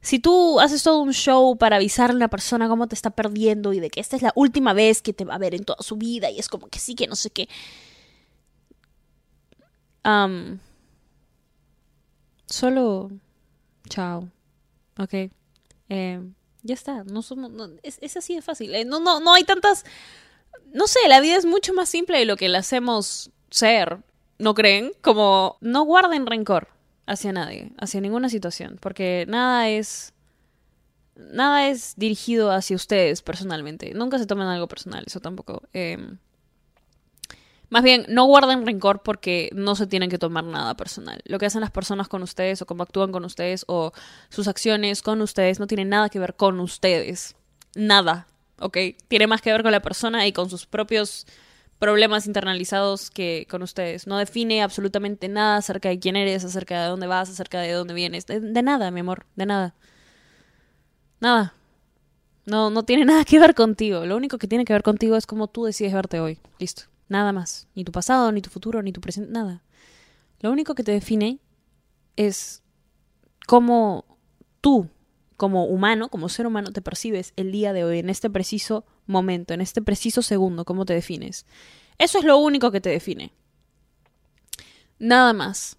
Si 0.00 0.18
tú 0.18 0.60
haces 0.60 0.82
todo 0.82 1.00
un 1.00 1.12
show 1.12 1.56
para 1.56 1.76
avisarle 1.76 2.14
a 2.14 2.16
una 2.16 2.28
persona 2.28 2.68
cómo 2.68 2.86
te 2.88 2.94
está 2.94 3.10
perdiendo 3.10 3.72
y 3.72 3.80
de 3.80 3.90
que 3.90 4.00
esta 4.00 4.16
es 4.16 4.22
la 4.22 4.32
última 4.34 4.72
vez 4.72 5.00
que 5.00 5.12
te 5.12 5.24
va 5.24 5.34
a 5.34 5.38
ver 5.38 5.54
en 5.54 5.64
toda 5.64 5.82
su 5.82 5.96
vida 5.96 6.30
y 6.30 6.38
es 6.38 6.48
como 6.48 6.68
que 6.68 6.78
sí, 6.78 6.94
que 6.94 7.06
no 7.06 7.16
sé 7.16 7.30
qué. 7.30 7.48
solo. 12.46 13.10
Chao. 13.88 14.28
Ok. 14.98 15.30
Eh, 15.88 16.20
ya 16.64 16.74
está. 16.74 17.04
No 17.04 17.22
somos. 17.22 17.52
es, 17.82 18.16
así 18.16 18.34
de 18.34 18.42
fácil. 18.42 18.74
Eh, 18.74 18.84
no, 18.84 18.98
no, 18.98 19.20
no 19.20 19.32
hay 19.32 19.44
tantas. 19.44 19.84
No 20.72 20.88
sé, 20.88 20.98
la 21.08 21.20
vida 21.20 21.36
es 21.36 21.44
mucho 21.44 21.72
más 21.74 21.88
simple 21.88 22.18
de 22.18 22.24
lo 22.24 22.36
que 22.36 22.48
la 22.48 22.58
hacemos 22.58 23.30
ser. 23.50 23.98
¿No 24.38 24.54
creen? 24.54 24.92
Como 25.00 25.58
no 25.60 25.84
guarden 25.84 26.26
rencor 26.26 26.68
hacia 27.06 27.32
nadie, 27.32 27.70
hacia 27.78 28.00
ninguna 28.00 28.28
situación, 28.28 28.78
porque 28.80 29.26
nada 29.28 29.68
es 29.68 30.12
nada 31.16 31.68
es 31.68 31.94
dirigido 31.96 32.50
hacia 32.50 32.74
ustedes 32.74 33.22
personalmente. 33.22 33.94
Nunca 33.94 34.18
se 34.18 34.26
tomen 34.26 34.48
algo 34.48 34.66
personal, 34.66 35.04
eso 35.06 35.20
tampoco. 35.20 35.62
Em, 35.72 36.18
más 37.74 37.82
bien, 37.82 38.06
no 38.08 38.26
guarden 38.26 38.64
rencor 38.64 39.02
porque 39.02 39.50
no 39.52 39.74
se 39.74 39.88
tienen 39.88 40.08
que 40.08 40.16
tomar 40.16 40.44
nada 40.44 40.76
personal. 40.76 41.20
Lo 41.24 41.40
que 41.40 41.46
hacen 41.46 41.60
las 41.60 41.72
personas 41.72 42.06
con 42.06 42.22
ustedes 42.22 42.62
o 42.62 42.66
cómo 42.66 42.84
actúan 42.84 43.10
con 43.10 43.24
ustedes 43.24 43.64
o 43.66 43.90
sus 44.28 44.46
acciones 44.46 45.02
con 45.02 45.20
ustedes 45.20 45.58
no 45.58 45.66
tienen 45.66 45.88
nada 45.88 46.08
que 46.08 46.20
ver 46.20 46.36
con 46.36 46.60
ustedes. 46.60 47.34
Nada, 47.74 48.28
¿ok? 48.60 48.78
Tiene 49.08 49.26
más 49.26 49.42
que 49.42 49.50
ver 49.50 49.64
con 49.64 49.72
la 49.72 49.82
persona 49.82 50.24
y 50.24 50.32
con 50.32 50.48
sus 50.48 50.66
propios 50.66 51.26
problemas 51.80 52.28
internalizados 52.28 53.10
que 53.10 53.48
con 53.50 53.60
ustedes. 53.60 54.06
No 54.06 54.18
define 54.18 54.62
absolutamente 54.62 55.26
nada 55.26 55.56
acerca 55.56 55.88
de 55.88 55.98
quién 55.98 56.14
eres, 56.14 56.44
acerca 56.44 56.80
de 56.80 56.88
dónde 56.88 57.08
vas, 57.08 57.28
acerca 57.28 57.58
de 57.58 57.72
dónde 57.72 57.92
vienes. 57.92 58.26
De, 58.26 58.62
nada, 58.62 58.92
mi 58.92 59.00
amor, 59.00 59.26
de 59.34 59.46
nada. 59.46 59.74
Nada. 61.18 61.54
No, 62.46 62.70
no 62.70 62.84
tiene 62.84 63.04
nada 63.04 63.24
que 63.24 63.40
ver 63.40 63.56
contigo. 63.56 64.06
Lo 64.06 64.16
único 64.16 64.38
que 64.38 64.46
tiene 64.46 64.64
que 64.64 64.74
ver 64.74 64.84
contigo 64.84 65.16
es 65.16 65.26
cómo 65.26 65.48
tú 65.48 65.64
decides 65.64 65.92
verte 65.92 66.20
hoy. 66.20 66.38
Listo. 66.60 66.93
Nada 67.08 67.32
más. 67.32 67.68
Ni 67.74 67.84
tu 67.84 67.92
pasado, 67.92 68.32
ni 68.32 68.40
tu 68.40 68.50
futuro, 68.50 68.82
ni 68.82 68.92
tu 68.92 69.00
presente, 69.00 69.30
nada. 69.30 69.62
Lo 70.40 70.50
único 70.50 70.74
que 70.74 70.84
te 70.84 70.92
define 70.92 71.38
es 72.16 72.62
cómo 73.46 74.04
tú, 74.60 74.88
como 75.36 75.66
humano, 75.66 76.08
como 76.08 76.28
ser 76.28 76.46
humano, 76.46 76.72
te 76.72 76.82
percibes 76.82 77.32
el 77.36 77.52
día 77.52 77.72
de 77.72 77.84
hoy, 77.84 77.98
en 77.98 78.10
este 78.10 78.30
preciso 78.30 78.84
momento, 79.06 79.54
en 79.54 79.60
este 79.60 79.82
preciso 79.82 80.22
segundo, 80.22 80.64
cómo 80.64 80.84
te 80.84 80.94
defines. 80.94 81.46
Eso 81.98 82.18
es 82.18 82.24
lo 82.24 82.38
único 82.38 82.70
que 82.70 82.80
te 82.80 82.90
define. 82.90 83.32
Nada 84.98 85.32
más. 85.32 85.76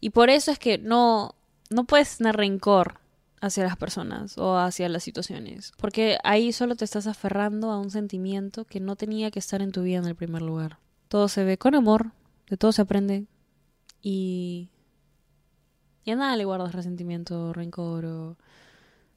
Y 0.00 0.10
por 0.10 0.30
eso 0.30 0.50
es 0.50 0.58
que 0.58 0.78
no, 0.78 1.34
no 1.70 1.84
puedes 1.84 2.18
tener 2.18 2.36
rencor 2.36 3.00
hacia 3.44 3.64
las 3.64 3.76
personas 3.76 4.38
o 4.38 4.56
hacia 4.56 4.88
las 4.88 5.02
situaciones, 5.02 5.72
porque 5.76 6.18
ahí 6.24 6.52
solo 6.52 6.76
te 6.76 6.84
estás 6.84 7.06
aferrando 7.06 7.70
a 7.70 7.78
un 7.78 7.90
sentimiento 7.90 8.64
que 8.64 8.80
no 8.80 8.96
tenía 8.96 9.30
que 9.30 9.38
estar 9.38 9.60
en 9.60 9.70
tu 9.70 9.82
vida 9.82 9.98
en 9.98 10.06
el 10.06 10.14
primer 10.14 10.42
lugar. 10.42 10.78
Todo 11.08 11.28
se 11.28 11.44
ve 11.44 11.58
con 11.58 11.74
amor, 11.74 12.12
de 12.48 12.56
todo 12.56 12.72
se 12.72 12.82
aprende 12.82 13.26
y 14.00 14.70
y 16.06 16.10
a 16.10 16.16
nada 16.16 16.36
le 16.36 16.44
guardas 16.44 16.74
resentimiento, 16.74 17.52
rencor 17.52 18.04
o 18.04 18.36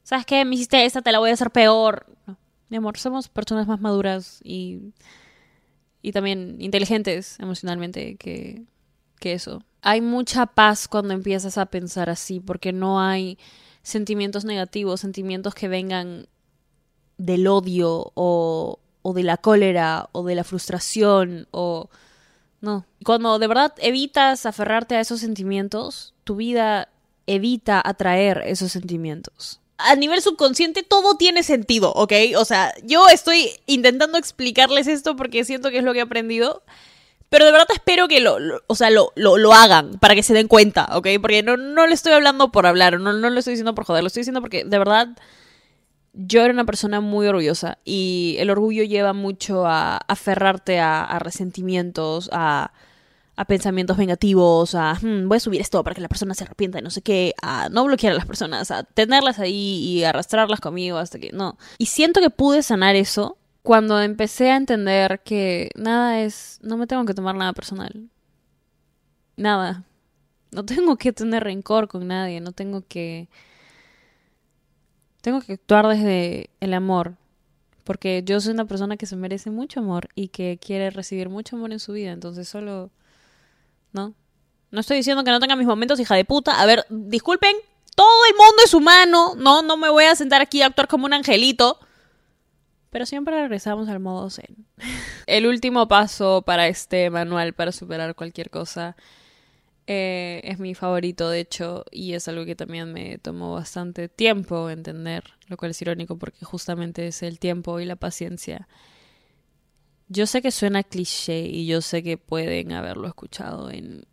¿Sabes 0.03 0.25
qué? 0.25 0.45
Me 0.45 0.55
hiciste 0.55 0.85
esta, 0.85 1.01
te 1.01 1.11
la 1.11 1.19
voy 1.19 1.31
a 1.31 1.33
hacer 1.33 1.51
peor. 1.51 2.05
No 2.25 2.37
mi 2.69 2.77
amor, 2.77 2.97
somos 2.97 3.27
personas 3.27 3.67
más 3.67 3.81
maduras 3.81 4.39
y, 4.41 4.93
y 6.01 6.13
también 6.13 6.55
inteligentes 6.59 7.37
emocionalmente 7.41 8.15
que, 8.15 8.63
que 9.19 9.33
eso. 9.33 9.63
Hay 9.81 9.99
mucha 9.99 10.45
paz 10.45 10.87
cuando 10.87 11.13
empiezas 11.13 11.57
a 11.57 11.65
pensar 11.65 12.09
así, 12.09 12.39
porque 12.39 12.71
no 12.71 13.01
hay 13.01 13.37
sentimientos 13.87 14.43
negativos, 14.43 14.99
sentimientos 14.99 15.55
que 15.55 15.69
vengan 15.69 16.27
del 17.17 17.47
odio 17.47 18.11
o, 18.15 18.79
o 19.01 19.13
de 19.13 19.23
la 19.23 19.37
cólera 19.37 20.09
o 20.11 20.23
de 20.23 20.35
la 20.35 20.43
frustración 20.43 21.47
o... 21.51 21.89
No. 22.59 22.85
Cuando 23.05 23.37
de 23.37 23.47
verdad 23.47 23.73
evitas 23.77 24.47
aferrarte 24.47 24.95
a 24.95 24.99
esos 24.99 25.19
sentimientos, 25.19 26.15
tu 26.23 26.35
vida 26.35 26.89
evita 27.27 27.81
atraer 27.85 28.43
esos 28.45 28.71
sentimientos 28.71 29.61
a 29.77 29.95
nivel 29.95 30.21
subconsciente 30.21 30.83
todo 30.83 31.17
tiene 31.17 31.43
sentido, 31.43 31.93
¿ok? 31.93 32.11
O 32.37 32.45
sea, 32.45 32.73
yo 32.83 33.07
estoy 33.09 33.51
intentando 33.67 34.17
explicarles 34.17 34.87
esto 34.87 35.15
porque 35.15 35.45
siento 35.45 35.69
que 35.69 35.77
es 35.77 35.83
lo 35.83 35.93
que 35.93 35.99
he 35.99 36.01
aprendido. 36.01 36.63
Pero 37.29 37.45
de 37.45 37.51
verdad 37.51 37.67
espero 37.73 38.07
que 38.07 38.21
lo, 38.21 38.37
o 38.67 38.75
sea, 38.75 38.89
lo, 38.89 39.11
lo, 39.15 39.53
hagan 39.53 39.97
para 39.99 40.15
que 40.15 40.23
se 40.23 40.33
den 40.33 40.47
cuenta, 40.47 40.87
¿ok? 40.93 41.07
Porque 41.21 41.43
no, 41.43 41.57
no 41.57 41.85
le 41.85 41.93
estoy 41.93 42.13
hablando 42.13 42.51
por 42.51 42.65
hablar, 42.65 42.99
no, 42.99 43.13
no 43.13 43.29
lo 43.29 43.39
estoy 43.39 43.53
diciendo 43.53 43.75
por 43.75 43.85
joder, 43.85 44.03
lo 44.03 44.07
estoy 44.07 44.21
diciendo 44.21 44.41
porque 44.41 44.63
de 44.63 44.79
verdad 44.79 45.09
yo 46.13 46.41
era 46.41 46.53
una 46.53 46.65
persona 46.65 47.01
muy 47.01 47.27
orgullosa 47.27 47.79
y 47.83 48.37
el 48.39 48.49
orgullo 48.49 48.83
lleva 48.83 49.13
mucho 49.13 49.65
a 49.67 49.97
aferrarte 49.97 50.79
a 50.79 51.19
resentimientos, 51.19 52.29
a, 52.31 52.71
a 53.37 53.45
pensamientos 53.45 53.97
vengativos, 53.97 54.75
a 54.75 54.95
hmm, 54.95 55.29
voy 55.29 55.37
a 55.37 55.39
subir 55.39 55.61
esto 55.61 55.83
para 55.83 55.93
que 55.93 56.01
la 56.01 56.09
persona 56.09 56.33
se 56.33 56.43
arrepienta 56.43 56.79
y 56.79 56.81
no 56.81 56.89
sé 56.89 57.03
qué, 57.03 57.35
a 57.41 57.69
no 57.69 57.85
bloquear 57.85 58.13
a 58.13 58.15
las 58.15 58.25
personas, 58.25 58.71
a 58.71 58.83
tenerlas 58.83 59.39
ahí 59.39 59.53
y 59.53 60.03
arrastrarlas 60.03 60.59
conmigo 60.59 60.97
hasta 60.97 61.19
que 61.19 61.31
no. 61.31 61.57
Y 61.77 61.85
siento 61.85 62.19
que 62.19 62.31
pude 62.31 62.63
sanar 62.63 62.95
eso 62.95 63.37
cuando 63.67 63.99
empecé 64.01 64.49
a 64.49 64.55
entender 64.55 65.19
que 65.25 65.71
nada 65.75 66.21
es, 66.21 66.57
no 66.61 66.77
me 66.77 66.87
tengo 66.87 67.03
que 67.03 67.13
tomar 67.13 67.35
nada 67.35 67.51
personal. 67.51 68.09
Nada. 69.35 69.83
No 70.51 70.63
tengo 70.63 70.95
que 70.95 71.11
tener 71.11 71.43
rencor 71.43 71.89
con 71.89 72.07
nadie, 72.07 72.39
no 72.39 72.53
tengo 72.53 72.85
que... 72.87 73.27
Tengo 75.19 75.41
que 75.41 75.51
actuar 75.51 75.85
desde 75.85 76.49
el 76.61 76.73
amor, 76.73 77.17
porque 77.83 78.23
yo 78.23 78.39
soy 78.39 78.53
una 78.53 78.63
persona 78.63 78.95
que 78.95 79.05
se 79.05 79.17
merece 79.17 79.49
mucho 79.51 79.81
amor 79.81 80.07
y 80.15 80.29
que 80.29 80.57
quiere 80.65 80.89
recibir 80.89 81.27
mucho 81.27 81.57
amor 81.57 81.73
en 81.73 81.81
su 81.81 81.91
vida, 81.91 82.13
entonces 82.13 82.47
solo 82.47 82.89
¿no? 83.91 84.13
No 84.71 84.79
estoy 84.79 84.95
diciendo 84.95 85.25
que 85.25 85.31
no 85.31 85.41
tenga 85.41 85.57
mis 85.57 85.67
momentos, 85.67 85.99
hija 85.99 86.15
de 86.15 86.23
puta. 86.23 86.61
A 86.61 86.65
ver, 86.65 86.85
disculpen, 86.89 87.57
todo 87.97 88.25
el 88.29 88.37
mundo 88.37 88.63
es 88.63 88.73
humano, 88.73 89.35
¿no? 89.35 89.61
No 89.61 89.75
me 89.75 89.89
voy 89.89 90.05
a 90.05 90.15
sentar 90.15 90.41
aquí 90.41 90.61
a 90.61 90.67
actuar 90.67 90.87
como 90.87 91.05
un 91.05 91.13
angelito. 91.13 91.81
Pero 92.89 93.05
siempre 93.05 93.39
regresamos 93.41 93.89
al 93.89 93.99
modo 93.99 94.29
zen. 94.29 94.65
El 95.27 95.45
último 95.47 95.87
paso 95.87 96.43
para 96.43 96.67
este 96.67 97.09
manual 97.09 97.53
para 97.53 97.71
superar 97.71 98.15
cualquier 98.15 98.49
cosa 98.49 98.95
Eh, 99.89 100.41
es 100.43 100.59
mi 100.59 100.75
favorito, 100.75 101.29
de 101.29 101.39
hecho, 101.39 101.85
y 101.91 102.13
es 102.13 102.27
algo 102.27 102.45
que 102.45 102.55
también 102.57 102.91
me 102.91 103.17
tomó 103.19 103.53
bastante 103.53 104.09
tiempo 104.09 104.69
entender, 104.69 105.23
lo 105.47 105.55
cual 105.57 105.71
es 105.71 105.81
irónico 105.81 106.17
porque 106.17 106.43
justamente 106.45 107.07
es 107.07 107.23
el 107.23 107.39
tiempo 107.39 107.79
y 107.79 107.85
la 107.85 107.95
paciencia. 107.95 108.67
Yo 110.09 110.25
sé 110.27 110.41
que 110.41 110.51
suena 110.51 110.83
cliché 110.83 111.41
y 111.47 111.67
yo 111.67 111.81
sé 111.81 112.03
que 112.03 112.17
pueden 112.17 112.71
haberlo 112.73 113.07
escuchado 113.07 113.69
en 113.71 114.05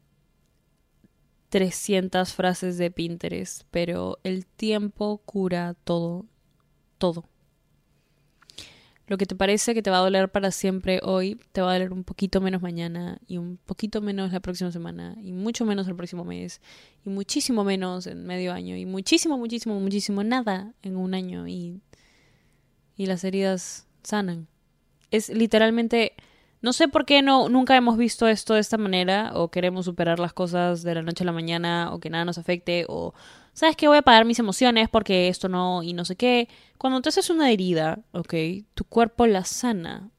300 1.51 2.33
frases 2.33 2.79
de 2.79 2.91
Pinterest, 2.91 3.63
pero 3.71 4.19
el 4.25 4.47
tiempo 4.47 5.19
cura 5.25 5.75
todo, 5.85 6.27
todo. 6.99 7.29
Lo 9.07 9.19
que 9.19 9.27
te 9.27 9.35
parece 9.35 9.75
que 9.75 9.83
te 9.83 9.91
va 9.91 9.99
a 9.99 10.01
doler 10.01 10.31
para 10.31 10.51
siempre 10.51 11.01
hoy, 11.03 11.39
te 11.53 11.61
va 11.61 11.71
a 11.71 11.73
doler 11.75 11.93
un 11.93 12.05
poquito 12.05 12.41
menos 12.41 12.63
mañana 12.63 13.19
y 13.27 13.37
un 13.37 13.59
poquito 13.59 14.01
menos 14.01 14.33
la 14.33 14.41
próxima 14.41 14.73
semana 14.73 15.17
y 15.23 15.33
mucho 15.33 15.67
menos 15.67 15.87
el 15.89 15.95
próximo 15.95 16.25
mes 16.25 16.63
y 17.05 17.11
muchísimo 17.11 17.65
menos 17.65 18.07
en 18.07 18.25
medio 18.25 18.53
año 18.55 18.77
y 18.77 18.87
muchísimo, 18.87 19.37
muchísimo, 19.37 19.79
muchísimo 19.79 20.25
nada 20.25 20.73
en 20.83 20.97
un 20.97 21.13
año 21.13 21.47
y, 21.47 21.83
y 22.97 23.05
las 23.05 23.25
heridas 23.25 23.87
sanan. 24.03 24.49
Es 25.11 25.29
literalmente, 25.29 26.15
no 26.63 26.73
sé 26.73 26.89
por 26.89 27.05
qué 27.05 27.21
no, 27.21 27.51
nunca 27.51 27.77
hemos 27.77 27.99
visto 27.99 28.27
esto 28.27 28.55
de 28.55 28.61
esta 28.61 28.79
manera 28.79 29.33
o 29.35 29.51
queremos 29.51 29.85
superar 29.85 30.19
las 30.19 30.33
cosas 30.33 30.83
de 30.83 30.95
la 30.95 31.03
noche 31.03 31.25
a 31.25 31.27
la 31.27 31.33
mañana 31.33 31.93
o 31.93 32.01
que 32.01 32.09
nada 32.09 32.25
nos 32.25 32.39
afecte 32.39 32.87
o 32.89 33.13
¿sabes 33.55 33.77
qué? 33.77 33.89
Voy 33.89 33.99
a 33.99 34.03
pagar 34.03 34.25
mis 34.25 34.39
emociones 34.39 34.89
porque 34.91 35.29
esto 35.29 35.49
no 35.49 35.83
y 35.83 35.95
no 35.95 36.05
sé 36.05 36.17
qué. 36.17 36.49
Cuando 36.79 37.01
te 37.01 37.09
haces 37.09 37.31
una 37.31 37.51
herida, 37.51 38.01
¿ok? 38.13 38.35
Tu 38.75 38.85
cuerpo 38.85 39.27
la 39.27 39.45
sana 39.45 40.11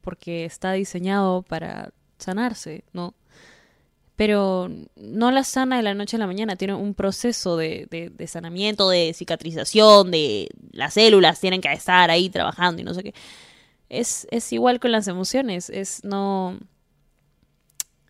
porque 0.00 0.44
está 0.44 0.72
diseñado 0.72 1.42
para 1.42 1.92
sanarse, 2.18 2.84
¿no? 2.92 3.14
Pero 4.16 4.70
no 4.96 5.30
la 5.30 5.44
sana 5.44 5.76
de 5.76 5.82
la 5.82 5.94
noche 5.94 6.16
a 6.16 6.20
la 6.20 6.26
mañana, 6.26 6.56
tiene 6.56 6.74
un 6.74 6.94
proceso 6.94 7.56
de, 7.56 7.86
de, 7.90 8.10
de 8.10 8.26
sanamiento, 8.26 8.88
de 8.90 9.12
cicatrización, 9.14 10.10
de 10.10 10.48
las 10.72 10.94
células 10.94 11.40
tienen 11.40 11.60
que 11.60 11.72
estar 11.72 12.10
ahí 12.10 12.28
trabajando 12.30 12.82
y 12.82 12.84
no 12.84 12.94
sé 12.94 13.02
qué. 13.04 13.14
Es, 13.88 14.26
es 14.30 14.52
igual 14.52 14.80
con 14.80 14.92
las 14.92 15.08
emociones, 15.08 15.70
es 15.70 16.04
no 16.04 16.58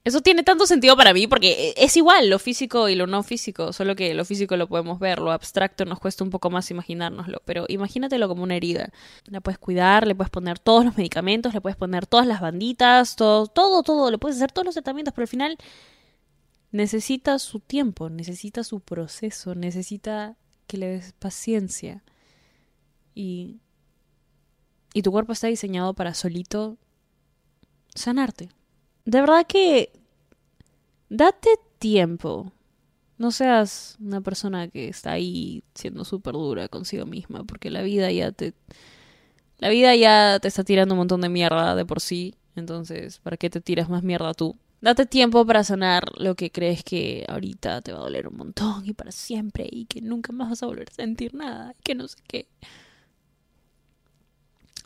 eso 0.05 0.21
tiene 0.21 0.43
tanto 0.43 0.67
sentido 0.67 0.97
para 0.97 1.15
mí 1.15 1.29
porque 1.29 1.75
es 1.77 1.97
igual 1.97 2.29
lo 2.29 2.41
físico 2.41 2.89
y 2.89 2.97
lo 2.97 3.07
no 3.07 3.23
físico, 3.23 3.73
solo 3.73 3.95
que 3.95 4.15
lo 4.15 4.25
físico 4.25 4.57
lo 4.57 4.69
podemos 4.69 4.99
ver, 4.99 5.21
lo 5.21 5.31
abstracto 5.31 5.85
nos 5.85 6.01
cuesta 6.01 6.25
un 6.25 6.31
poco 6.31 6.51
más 6.51 6.71
imaginárnoslo, 6.73 7.41
pero 7.45 7.67
imagínatelo 7.69 8.27
como 8.27 8.43
una 8.43 8.57
herida. 8.57 8.91
La 9.27 9.41
puedes 9.41 9.59
cuidar, 9.59 10.09
le 10.09 10.17
puedes 10.17 10.31
poner 10.31 10.59
todos 10.59 10.85
los 10.85 10.97
medicamentos, 10.97 11.55
le 11.55 11.61
puedes 11.61 11.77
poner 11.77 12.07
todas 12.07 12.27
las 12.27 12.41
banditas, 12.41 13.15
todo, 13.15 13.47
todo, 13.47 13.85
todo, 13.85 14.11
le 14.11 14.19
puedes 14.19 14.39
hacer 14.39 14.51
todos 14.51 14.67
los 14.67 14.75
tratamientos, 14.75 15.15
pero 15.15 15.23
al 15.25 15.29
final 15.29 15.57
necesita 16.73 17.39
su 17.39 17.61
tiempo, 17.61 18.11
necesita 18.11 18.65
su 18.65 18.81
proceso, 18.81 19.55
necesita 19.55 20.37
que 20.67 20.79
le 20.79 20.87
des 20.89 21.13
paciencia. 21.13 22.03
Y, 23.15 23.61
y 24.95 25.03
tu 25.03 25.13
cuerpo 25.13 25.33
está 25.33 25.47
diseñado 25.47 25.95
para 25.95 26.15
solito 26.15 26.77
sanarte 27.95 28.49
de 29.05 29.21
verdad 29.21 29.47
que 29.47 29.93
date 31.09 31.51
tiempo. 31.79 32.53
No 33.19 33.31
seas 33.31 33.97
una 34.01 34.21
persona 34.21 34.69
que 34.69 34.89
está 34.89 35.13
ahí 35.13 35.63
siendo 35.75 36.05
súper 36.05 36.35
dura 36.35 36.69
consigo 36.69 37.07
misma, 37.07 37.45
porque 37.45 37.71
la 37.71 37.83
vida 37.83 38.11
ya 38.11 38.33
te... 38.33 38.55
La 39.59 39.69
vida 39.69 39.95
ya 39.95 40.41
te 40.41 40.49
está 40.49 40.65
tirando 40.65 40.95
un 40.95 40.99
montón 40.99 41.21
de 41.21 41.29
mierda 41.29 41.77
de 41.77 41.85
por 41.85 42.01
sí, 42.01 42.35
entonces, 42.57 43.19
¿para 43.21 43.37
qué 43.37 43.49
te 43.49 43.61
tiras 43.61 43.89
más 43.89 44.03
mierda 44.03 44.35
tú? 44.35 44.57
Date 44.81 45.07
tiempo 45.07 45.47
para 45.47 45.63
sanar 45.63 46.05
lo 46.19 46.35
que 46.35 46.51
crees 46.51 46.83
que 46.83 47.25
ahorita 47.29 47.81
te 47.83 47.93
va 47.93 48.01
a 48.01 48.03
doler 48.03 48.27
un 48.27 48.37
montón 48.37 48.85
y 48.85 48.93
para 48.93 49.13
siempre 49.13 49.69
y 49.71 49.85
que 49.87 50.01
nunca 50.01 50.33
más 50.33 50.51
vas 50.51 50.63
a 50.65 50.67
volver 50.67 50.89
a 50.91 50.95
sentir 50.95 51.35
nada 51.35 51.75
y 51.79 51.83
que 51.83 51.95
no 51.95 52.09
sé 52.09 52.17
qué. 52.27 52.49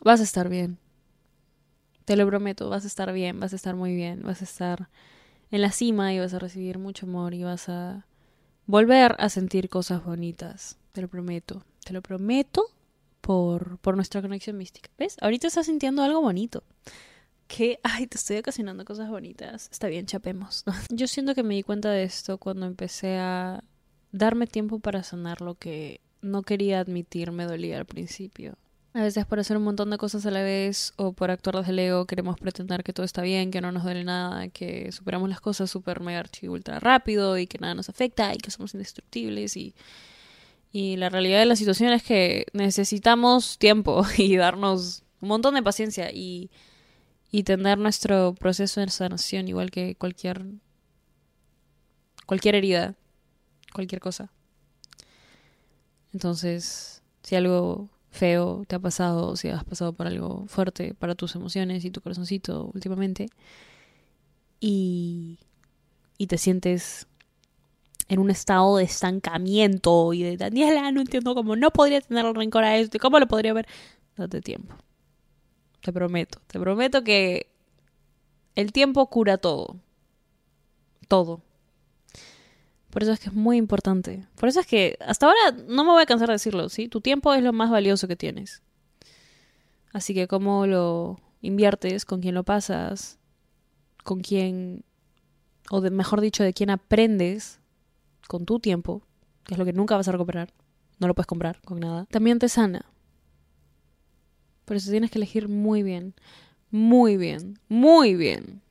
Vas 0.03 0.19
a 0.19 0.23
estar 0.23 0.49
bien. 0.49 0.77
Te 2.07 2.15
lo 2.15 2.25
prometo, 2.25 2.69
vas 2.69 2.85
a 2.85 2.87
estar 2.87 3.11
bien, 3.11 3.37
vas 3.37 3.51
a 3.51 3.57
estar 3.57 3.75
muy 3.75 3.93
bien, 3.93 4.21
vas 4.23 4.39
a 4.39 4.45
estar 4.45 4.87
en 5.51 5.61
la 5.61 5.73
cima 5.73 6.13
y 6.13 6.19
vas 6.19 6.33
a 6.33 6.39
recibir 6.39 6.77
mucho 6.77 7.05
amor 7.05 7.33
y 7.33 7.43
vas 7.43 7.67
a 7.67 8.05
volver 8.65 9.17
a 9.19 9.27
sentir 9.27 9.67
cosas 9.67 10.05
bonitas. 10.05 10.77
Te 10.93 11.01
lo 11.01 11.09
prometo, 11.09 11.65
te 11.83 11.91
lo 11.91 12.01
prometo 12.01 12.63
por, 13.19 13.77
por 13.79 13.97
nuestra 13.97 14.21
conexión 14.21 14.57
mística. 14.57 14.89
¿Ves? 14.97 15.17
Ahorita 15.19 15.47
estás 15.47 15.65
sintiendo 15.65 16.01
algo 16.01 16.21
bonito. 16.21 16.63
Que, 17.49 17.81
ay, 17.83 18.07
te 18.07 18.15
estoy 18.15 18.37
ocasionando 18.37 18.85
cosas 18.85 19.09
bonitas. 19.09 19.67
Está 19.69 19.87
bien, 19.87 20.05
chapemos. 20.05 20.63
Yo 20.89 21.07
siento 21.07 21.35
que 21.35 21.43
me 21.43 21.55
di 21.55 21.63
cuenta 21.63 21.91
de 21.91 22.03
esto 22.03 22.37
cuando 22.37 22.67
empecé 22.67 23.17
a 23.17 23.65
darme 24.13 24.47
tiempo 24.47 24.79
para 24.79 25.03
sanar 25.03 25.41
lo 25.41 25.55
que 25.55 25.99
no 26.21 26.43
quería 26.43 26.79
admitir 26.79 27.33
me 27.33 27.43
dolía 27.43 27.77
al 27.77 27.85
principio. 27.85 28.57
A 28.97 29.03
veces 29.03 29.27
por 29.27 29.39
hacer 29.39 29.55
un 29.57 29.63
montón 29.63 29.91
de 29.91 29.99
cosas 29.99 30.25
a 30.25 30.31
la 30.31 30.41
vez 30.41 30.91
o 30.95 31.13
por 31.13 31.29
actuar 31.29 31.57
desde 31.57 31.69
el 31.69 31.77
ego 31.77 32.05
queremos 32.07 32.39
pretender 32.39 32.83
que 32.83 32.93
todo 32.93 33.05
está 33.05 33.21
bien, 33.21 33.51
que 33.51 33.61
no 33.61 33.71
nos 33.71 33.83
duele 33.83 34.03
nada, 34.03 34.47
que 34.47 34.91
superamos 34.91 35.29
las 35.29 35.39
cosas 35.39 35.69
súper 35.69 35.99
mega 35.99 36.17
archi 36.17 36.47
ultra 36.47 36.79
rápido 36.79 37.37
y 37.37 37.45
que 37.45 37.59
nada 37.59 37.75
nos 37.75 37.89
afecta 37.89 38.33
y 38.33 38.39
que 38.39 38.49
somos 38.49 38.73
indestructibles 38.73 39.55
y, 39.55 39.75
y 40.71 40.95
la 40.95 41.09
realidad 41.09 41.37
de 41.37 41.45
la 41.45 41.55
situación 41.55 41.93
es 41.93 42.01
que 42.01 42.47
necesitamos 42.53 43.59
tiempo 43.59 44.03
y 44.17 44.35
darnos 44.35 45.03
un 45.21 45.27
montón 45.27 45.53
de 45.53 45.61
paciencia 45.61 46.09
y, 46.11 46.49
y 47.29 47.43
tener 47.43 47.77
nuestro 47.77 48.33
proceso 48.33 48.81
de 48.81 48.89
sanación 48.89 49.47
igual 49.47 49.69
que 49.69 49.93
cualquier 49.93 50.43
cualquier 52.25 52.55
herida, 52.55 52.95
cualquier 53.75 54.01
cosa. 54.01 54.31
Entonces, 56.13 57.03
si 57.21 57.35
algo 57.35 57.91
feo 58.17 58.63
te 58.67 58.75
ha 58.75 58.79
pasado, 58.79 59.35
si 59.35 59.49
has 59.49 59.63
pasado 59.63 59.93
por 59.93 60.07
algo 60.07 60.45
fuerte 60.47 60.93
para 60.93 61.15
tus 61.15 61.35
emociones 61.35 61.85
y 61.85 61.91
tu 61.91 62.01
corazoncito 62.01 62.71
últimamente, 62.73 63.29
y, 64.59 65.39
y 66.17 66.27
te 66.27 66.37
sientes 66.37 67.07
en 68.09 68.19
un 68.19 68.29
estado 68.29 68.77
de 68.77 68.83
estancamiento 68.85 70.13
y 70.13 70.23
de 70.23 70.37
Daniela, 70.37 70.91
no 70.91 71.01
entiendo 71.01 71.35
cómo 71.35 71.55
no 71.55 71.71
podría 71.71 72.01
tener 72.01 72.25
rencor 72.25 72.63
a 72.63 72.77
esto 72.77 72.97
y 72.97 72.99
cómo 72.99 73.19
lo 73.19 73.27
podría 73.27 73.53
ver. 73.53 73.67
Date 74.15 74.41
tiempo. 74.41 74.75
Te 75.81 75.93
prometo, 75.93 76.39
te 76.47 76.59
prometo 76.59 77.03
que 77.03 77.51
el 78.55 78.71
tiempo 78.71 79.07
cura 79.07 79.37
todo. 79.37 79.77
Todo. 81.07 81.41
Por 82.97 83.03
eso 83.03 83.11
es 83.11 83.19
que 83.19 83.29
es 83.29 83.35
muy 83.35 83.57
importante. 83.57 84.25
Por 84.39 84.49
eso 84.49 84.59
es 84.59 84.65
que 84.65 84.97
hasta 85.05 85.27
ahora 85.27 85.51
no 85.67 85.83
me 85.83 85.91
voy 85.91 86.01
a 86.01 86.07
cansar 86.07 86.29
de 86.29 86.33
decirlo, 86.33 86.67
¿sí? 86.67 86.87
Tu 86.87 86.99
tiempo 86.99 87.31
es 87.35 87.43
lo 87.43 87.53
más 87.53 87.69
valioso 87.69 88.07
que 88.07 88.15
tienes. 88.15 88.63
Así 89.93 90.15
que 90.15 90.27
cómo 90.27 90.65
lo 90.65 91.19
inviertes, 91.41 92.05
con 92.05 92.21
quién 92.21 92.33
lo 92.33 92.41
pasas, 92.41 93.19
con 94.03 94.21
quién, 94.21 94.83
o 95.69 95.79
de, 95.79 95.91
mejor 95.91 96.21
dicho, 96.21 96.43
de 96.43 96.53
quién 96.53 96.71
aprendes 96.71 97.59
con 98.27 98.47
tu 98.47 98.59
tiempo, 98.59 99.03
que 99.43 99.53
es 99.53 99.59
lo 99.59 99.65
que 99.65 99.73
nunca 99.73 99.95
vas 99.95 100.07
a 100.07 100.11
recuperar, 100.11 100.51
no 100.97 101.05
lo 101.05 101.13
puedes 101.13 101.27
comprar 101.27 101.61
con 101.61 101.79
nada, 101.79 102.07
también 102.09 102.39
te 102.39 102.49
sana. 102.49 102.83
Por 104.65 104.75
eso 104.75 104.89
tienes 104.89 105.11
que 105.11 105.19
elegir 105.19 105.49
muy 105.49 105.83
bien, 105.83 106.15
muy 106.71 107.15
bien, 107.15 107.59
muy 107.69 108.15
bien. 108.15 108.63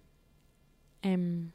Eh, 1.03 1.49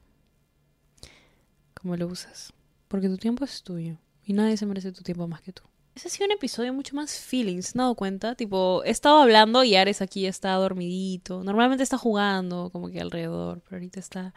cómo 1.74 1.98
lo 1.98 2.08
usas. 2.08 2.54
Porque 2.92 3.08
tu 3.08 3.18
tiempo 3.18 3.46
es 3.46 3.64
tuyo. 3.64 3.96
Y 4.26 4.34
nadie 4.34 4.58
se 4.58 4.66
merece 4.66 4.92
tu 4.92 5.02
tiempo 5.02 5.26
más 5.26 5.42
que 5.42 5.54
tú. 5.54 5.64
Ese 5.96 6.10
ha 6.10 6.12
sido 6.12 6.26
un 6.26 6.34
episodio 6.34 6.74
mucho 6.74 6.94
más 6.94 7.18
feelings, 7.18 7.74
¿no 7.74 7.96
cuenta? 7.96 8.36
Tipo, 8.36 8.84
he 8.84 8.90
estado 8.90 9.22
hablando 9.22 9.64
y 9.64 9.78
Ares 9.78 10.02
aquí 10.02 10.26
está 10.26 10.54
dormidito. 10.56 11.42
Normalmente 11.42 11.84
está 11.84 11.98
jugando 11.98 12.70
como 12.70 12.90
que 12.90 13.00
alrededor, 13.00 13.62
pero 13.62 13.78
ahorita 13.78 14.02
está 14.02 14.34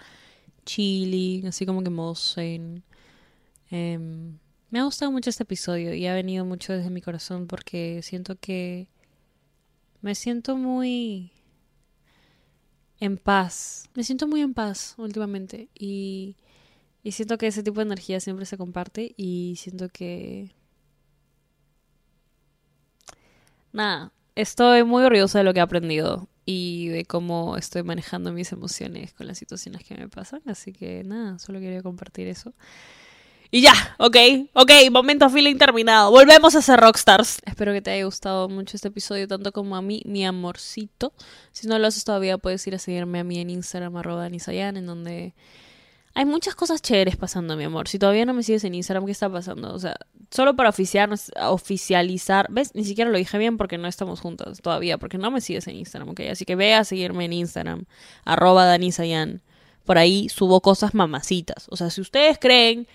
chilling, 0.65 1.49
así 1.49 1.67
como 1.67 1.83
que 1.83 1.91
modo. 1.91 2.15
Eh, 2.37 2.69
me 4.71 4.79
ha 4.79 4.85
gustado 4.85 5.11
mucho 5.11 5.31
este 5.31 5.43
episodio 5.43 5.93
y 5.93 6.07
ha 6.07 6.15
venido 6.15 6.45
mucho 6.45 6.73
desde 6.73 6.91
mi 6.91 7.01
corazón 7.01 7.49
porque 7.49 8.03
siento 8.03 8.37
que 8.37 8.87
me 10.01 10.15
siento 10.15 10.57
muy 10.57 11.33
en 13.01 13.17
paz. 13.19 13.91
Me 13.95 14.05
siento 14.05 14.29
muy 14.29 14.43
en 14.43 14.55
paz 14.55 14.95
últimamente 14.97 15.69
y 15.75 16.37
y 17.05 17.13
siento 17.13 17.37
que 17.37 17.47
ese 17.47 17.63
tipo 17.63 17.81
de 17.81 17.85
energía 17.85 18.19
siempre 18.19 18.47
se 18.47 18.57
comparte 18.57 19.15
y 19.19 19.57
siento 19.59 19.91
que... 19.91 20.51
Nada, 23.73 24.11
estoy 24.35 24.85
muy 24.85 25.05
orgullosa 25.05 25.39
de 25.39 25.45
lo 25.45 25.53
que 25.53 25.59
he 25.59 25.63
aprendido 25.63 26.29
y 26.47 26.89
de 26.89 27.05
cómo 27.05 27.59
estoy 27.59 27.83
manejando 27.83 28.33
mis 28.33 28.53
emociones 28.53 29.13
con 29.13 29.27
las 29.27 29.37
situaciones 29.37 29.85
que 29.85 29.97
me 29.97 30.09
pasan. 30.09 30.41
Así 30.47 30.73
que 30.73 31.05
nada, 31.05 31.39
solo 31.39 31.61
quería 31.61 31.83
compartir 31.83 32.27
eso. 32.27 32.55
Y 33.51 33.61
ya, 33.61 33.75
ok, 33.99 34.17
ok, 34.55 34.71
momento 34.91 35.29
feeling 35.29 35.57
terminado. 35.57 36.11
Volvemos 36.11 36.55
a 36.55 36.63
ser 36.63 36.81
rockstars. 36.81 37.43
Espero 37.45 37.75
que 37.75 37.83
te 37.83 37.91
haya 37.91 38.05
gustado 38.07 38.49
mucho 38.49 38.77
este 38.79 38.89
episodio, 38.89 39.29
tanto 39.29 39.53
como 39.53 39.77
a 39.77 39.83
mí, 39.83 40.03
mi 40.07 40.25
amorcito. 40.25 41.13
Si 41.53 41.67
no 41.69 41.79
lo 41.79 41.87
haces 41.87 42.05
todavía, 42.05 42.39
puedes 42.39 42.67
ir 42.67 42.75
a 42.75 42.79
seguirme 42.79 43.21
a 43.21 43.25
mí 43.25 43.39
en 43.41 43.51
Instagram, 43.51 43.95
arroba 43.97 44.27
Nisayan, 44.31 44.79
en 44.79 44.87
donde 44.87 45.35
Hay 46.15 46.25
muchas 46.25 46.55
cosas 46.55 46.81
chéveres 46.81 47.17
pasando, 47.17 47.57
mi 47.57 47.65
amor. 47.65 47.89
Si 47.89 47.99
todavía 47.99 48.25
no 48.25 48.35
me 48.35 48.43
sigues 48.43 48.63
en 48.65 48.75
Instagram, 48.75 49.05
¿qué 49.07 49.13
está 49.13 49.29
pasando? 49.29 49.75
O 49.75 49.79
sea, 49.79 49.97
solo 50.31 50.55
para 50.55 50.71
oficializar. 50.71 52.47
¿Ves? 52.51 52.75
Ni 52.75 52.85
siquiera 52.85 53.11
lo 53.11 53.19
dije 53.19 53.37
bien 53.37 53.57
porque 53.57 53.79
no 53.79 53.89
estamos 53.89 54.21
juntas 54.21 54.61
todavía, 54.61 54.99
porque 54.99 55.19
no 55.19 55.31
me 55.31 55.41
sigues 55.41 55.67
en 55.67 55.77
Instagram, 55.77 56.11
¿ok? 56.11 56.21
Así 56.31 56.45
que 56.45 56.55
ve 56.55 56.75
a 56.75 56.85
seguirme 56.85 57.25
en 57.25 57.33
Instagram, 57.33 57.87
arroba 58.25 58.65
danisayan. 58.65 59.43
Por 59.85 59.99
ahí 59.99 60.29
subo 60.29 60.61
cosas 60.61 60.95
mamacitas. 60.95 61.67
O 61.71 61.77
sea, 61.77 61.91
si 61.91 62.01
ustedes 62.01 62.39
creen 62.41 62.87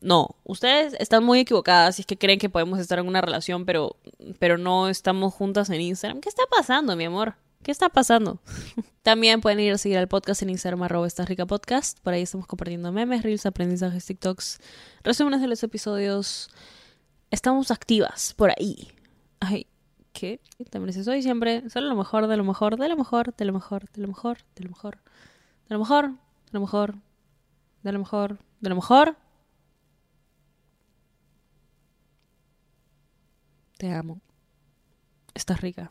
no, 0.00 0.36
ustedes 0.44 0.94
están 0.98 1.24
muy 1.24 1.40
equivocadas 1.40 1.96
si 1.96 2.02
es 2.02 2.06
que 2.06 2.18
creen 2.18 2.38
que 2.38 2.50
podemos 2.50 2.78
estar 2.78 2.98
en 2.98 3.08
una 3.08 3.22
relación, 3.22 3.64
pero, 3.64 3.96
pero 4.38 4.58
no 4.58 4.88
estamos 4.88 5.34
juntas 5.34 5.70
en 5.70 5.80
Instagram. 5.80 6.20
¿Qué 6.20 6.28
está 6.28 6.42
pasando, 6.50 6.94
mi 6.96 7.04
amor? 7.04 7.34
¿Qué 7.66 7.72
está 7.72 7.88
pasando? 7.88 8.38
También 9.02 9.40
pueden 9.40 9.58
ir 9.58 9.72
a 9.72 9.76
seguir 9.78 9.98
al 9.98 10.06
podcast 10.06 10.40
en 10.40 10.50
Instagram 10.50 10.84
arroba 10.84 11.04
esta 11.04 11.24
rica 11.24 11.46
podcast. 11.46 11.98
Por 11.98 12.12
ahí 12.12 12.22
estamos 12.22 12.46
compartiendo 12.46 12.92
memes, 12.92 13.24
reels, 13.24 13.44
aprendizajes, 13.44 14.06
TikToks, 14.06 14.60
resúmenes 15.02 15.40
de 15.40 15.48
los 15.48 15.60
episodios. 15.64 16.48
Estamos 17.32 17.72
activas 17.72 18.34
por 18.34 18.50
ahí. 18.50 18.92
Ay, 19.40 19.66
¿qué? 20.12 20.40
También 20.70 20.96
es 20.96 21.08
hoy 21.08 21.22
siempre. 21.22 21.68
Solo 21.68 21.88
lo 21.88 21.96
mejor, 21.96 22.28
de 22.28 22.36
lo 22.36 22.44
mejor, 22.44 22.78
de 22.78 22.88
lo 22.88 22.96
mejor, 22.96 23.34
de 23.34 23.44
lo 23.44 23.52
mejor, 23.52 23.90
de 23.90 24.02
lo 24.02 24.06
mejor, 24.06 24.38
de 24.54 24.62
lo 24.62 24.68
mejor, 24.68 24.98
de 25.68 25.74
lo 25.74 25.78
mejor, 25.80 26.10
de 26.12 26.52
lo 26.52 26.60
mejor, 26.60 26.94
de 27.82 27.90
lo 27.90 27.98
mejor, 27.98 28.38
de 28.60 28.68
lo 28.68 28.76
mejor. 28.76 29.16
Te 33.76 33.92
amo. 33.92 34.20
Estás 35.34 35.60
rica. 35.60 35.90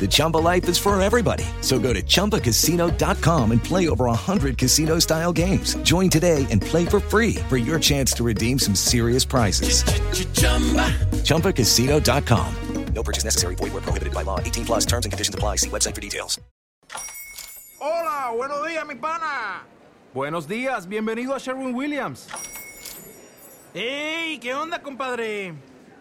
The 0.00 0.08
Chumba 0.08 0.38
life 0.38 0.66
is 0.68 0.78
for 0.78 0.98
everybody. 1.02 1.44
So 1.60 1.78
go 1.78 1.92
to 1.92 2.02
ChumbaCasino.com 2.02 3.52
and 3.52 3.62
play 3.62 3.88
over 3.90 4.06
100 4.06 4.56
casino 4.56 4.98
style 4.98 5.32
games. 5.32 5.74
Join 5.82 6.08
today 6.08 6.46
and 6.50 6.62
play 6.62 6.86
for 6.86 7.00
free 7.00 7.34
for 7.50 7.58
your 7.58 7.78
chance 7.78 8.12
to 8.14 8.24
redeem 8.24 8.58
some 8.58 8.74
serious 8.74 9.26
prizes. 9.26 9.84
ChumbaCasino.com. 11.24 12.54
No 12.94 13.02
purchase 13.02 13.24
necessary. 13.24 13.54
Void 13.54 13.72
where 13.72 13.82
prohibited 13.82 14.12
by 14.12 14.22
law. 14.22 14.40
18 14.40 14.64
plus 14.66 14.86
terms 14.86 15.06
and 15.06 15.12
conditions 15.12 15.34
apply. 15.34 15.56
See 15.56 15.70
website 15.70 15.94
for 15.94 16.00
details. 16.00 16.38
Hola, 17.80 18.36
buenos 18.36 18.66
días, 18.66 18.86
mi 18.86 18.94
pana. 18.96 19.62
Buenos 20.12 20.46
días, 20.46 20.86
bienvenido 20.86 21.34
a 21.34 21.38
Sherwin 21.38 21.74
Williams. 21.74 22.28
¡Ey! 23.72 24.38
¿Qué 24.38 24.52
onda, 24.54 24.82
compadre? 24.82 25.54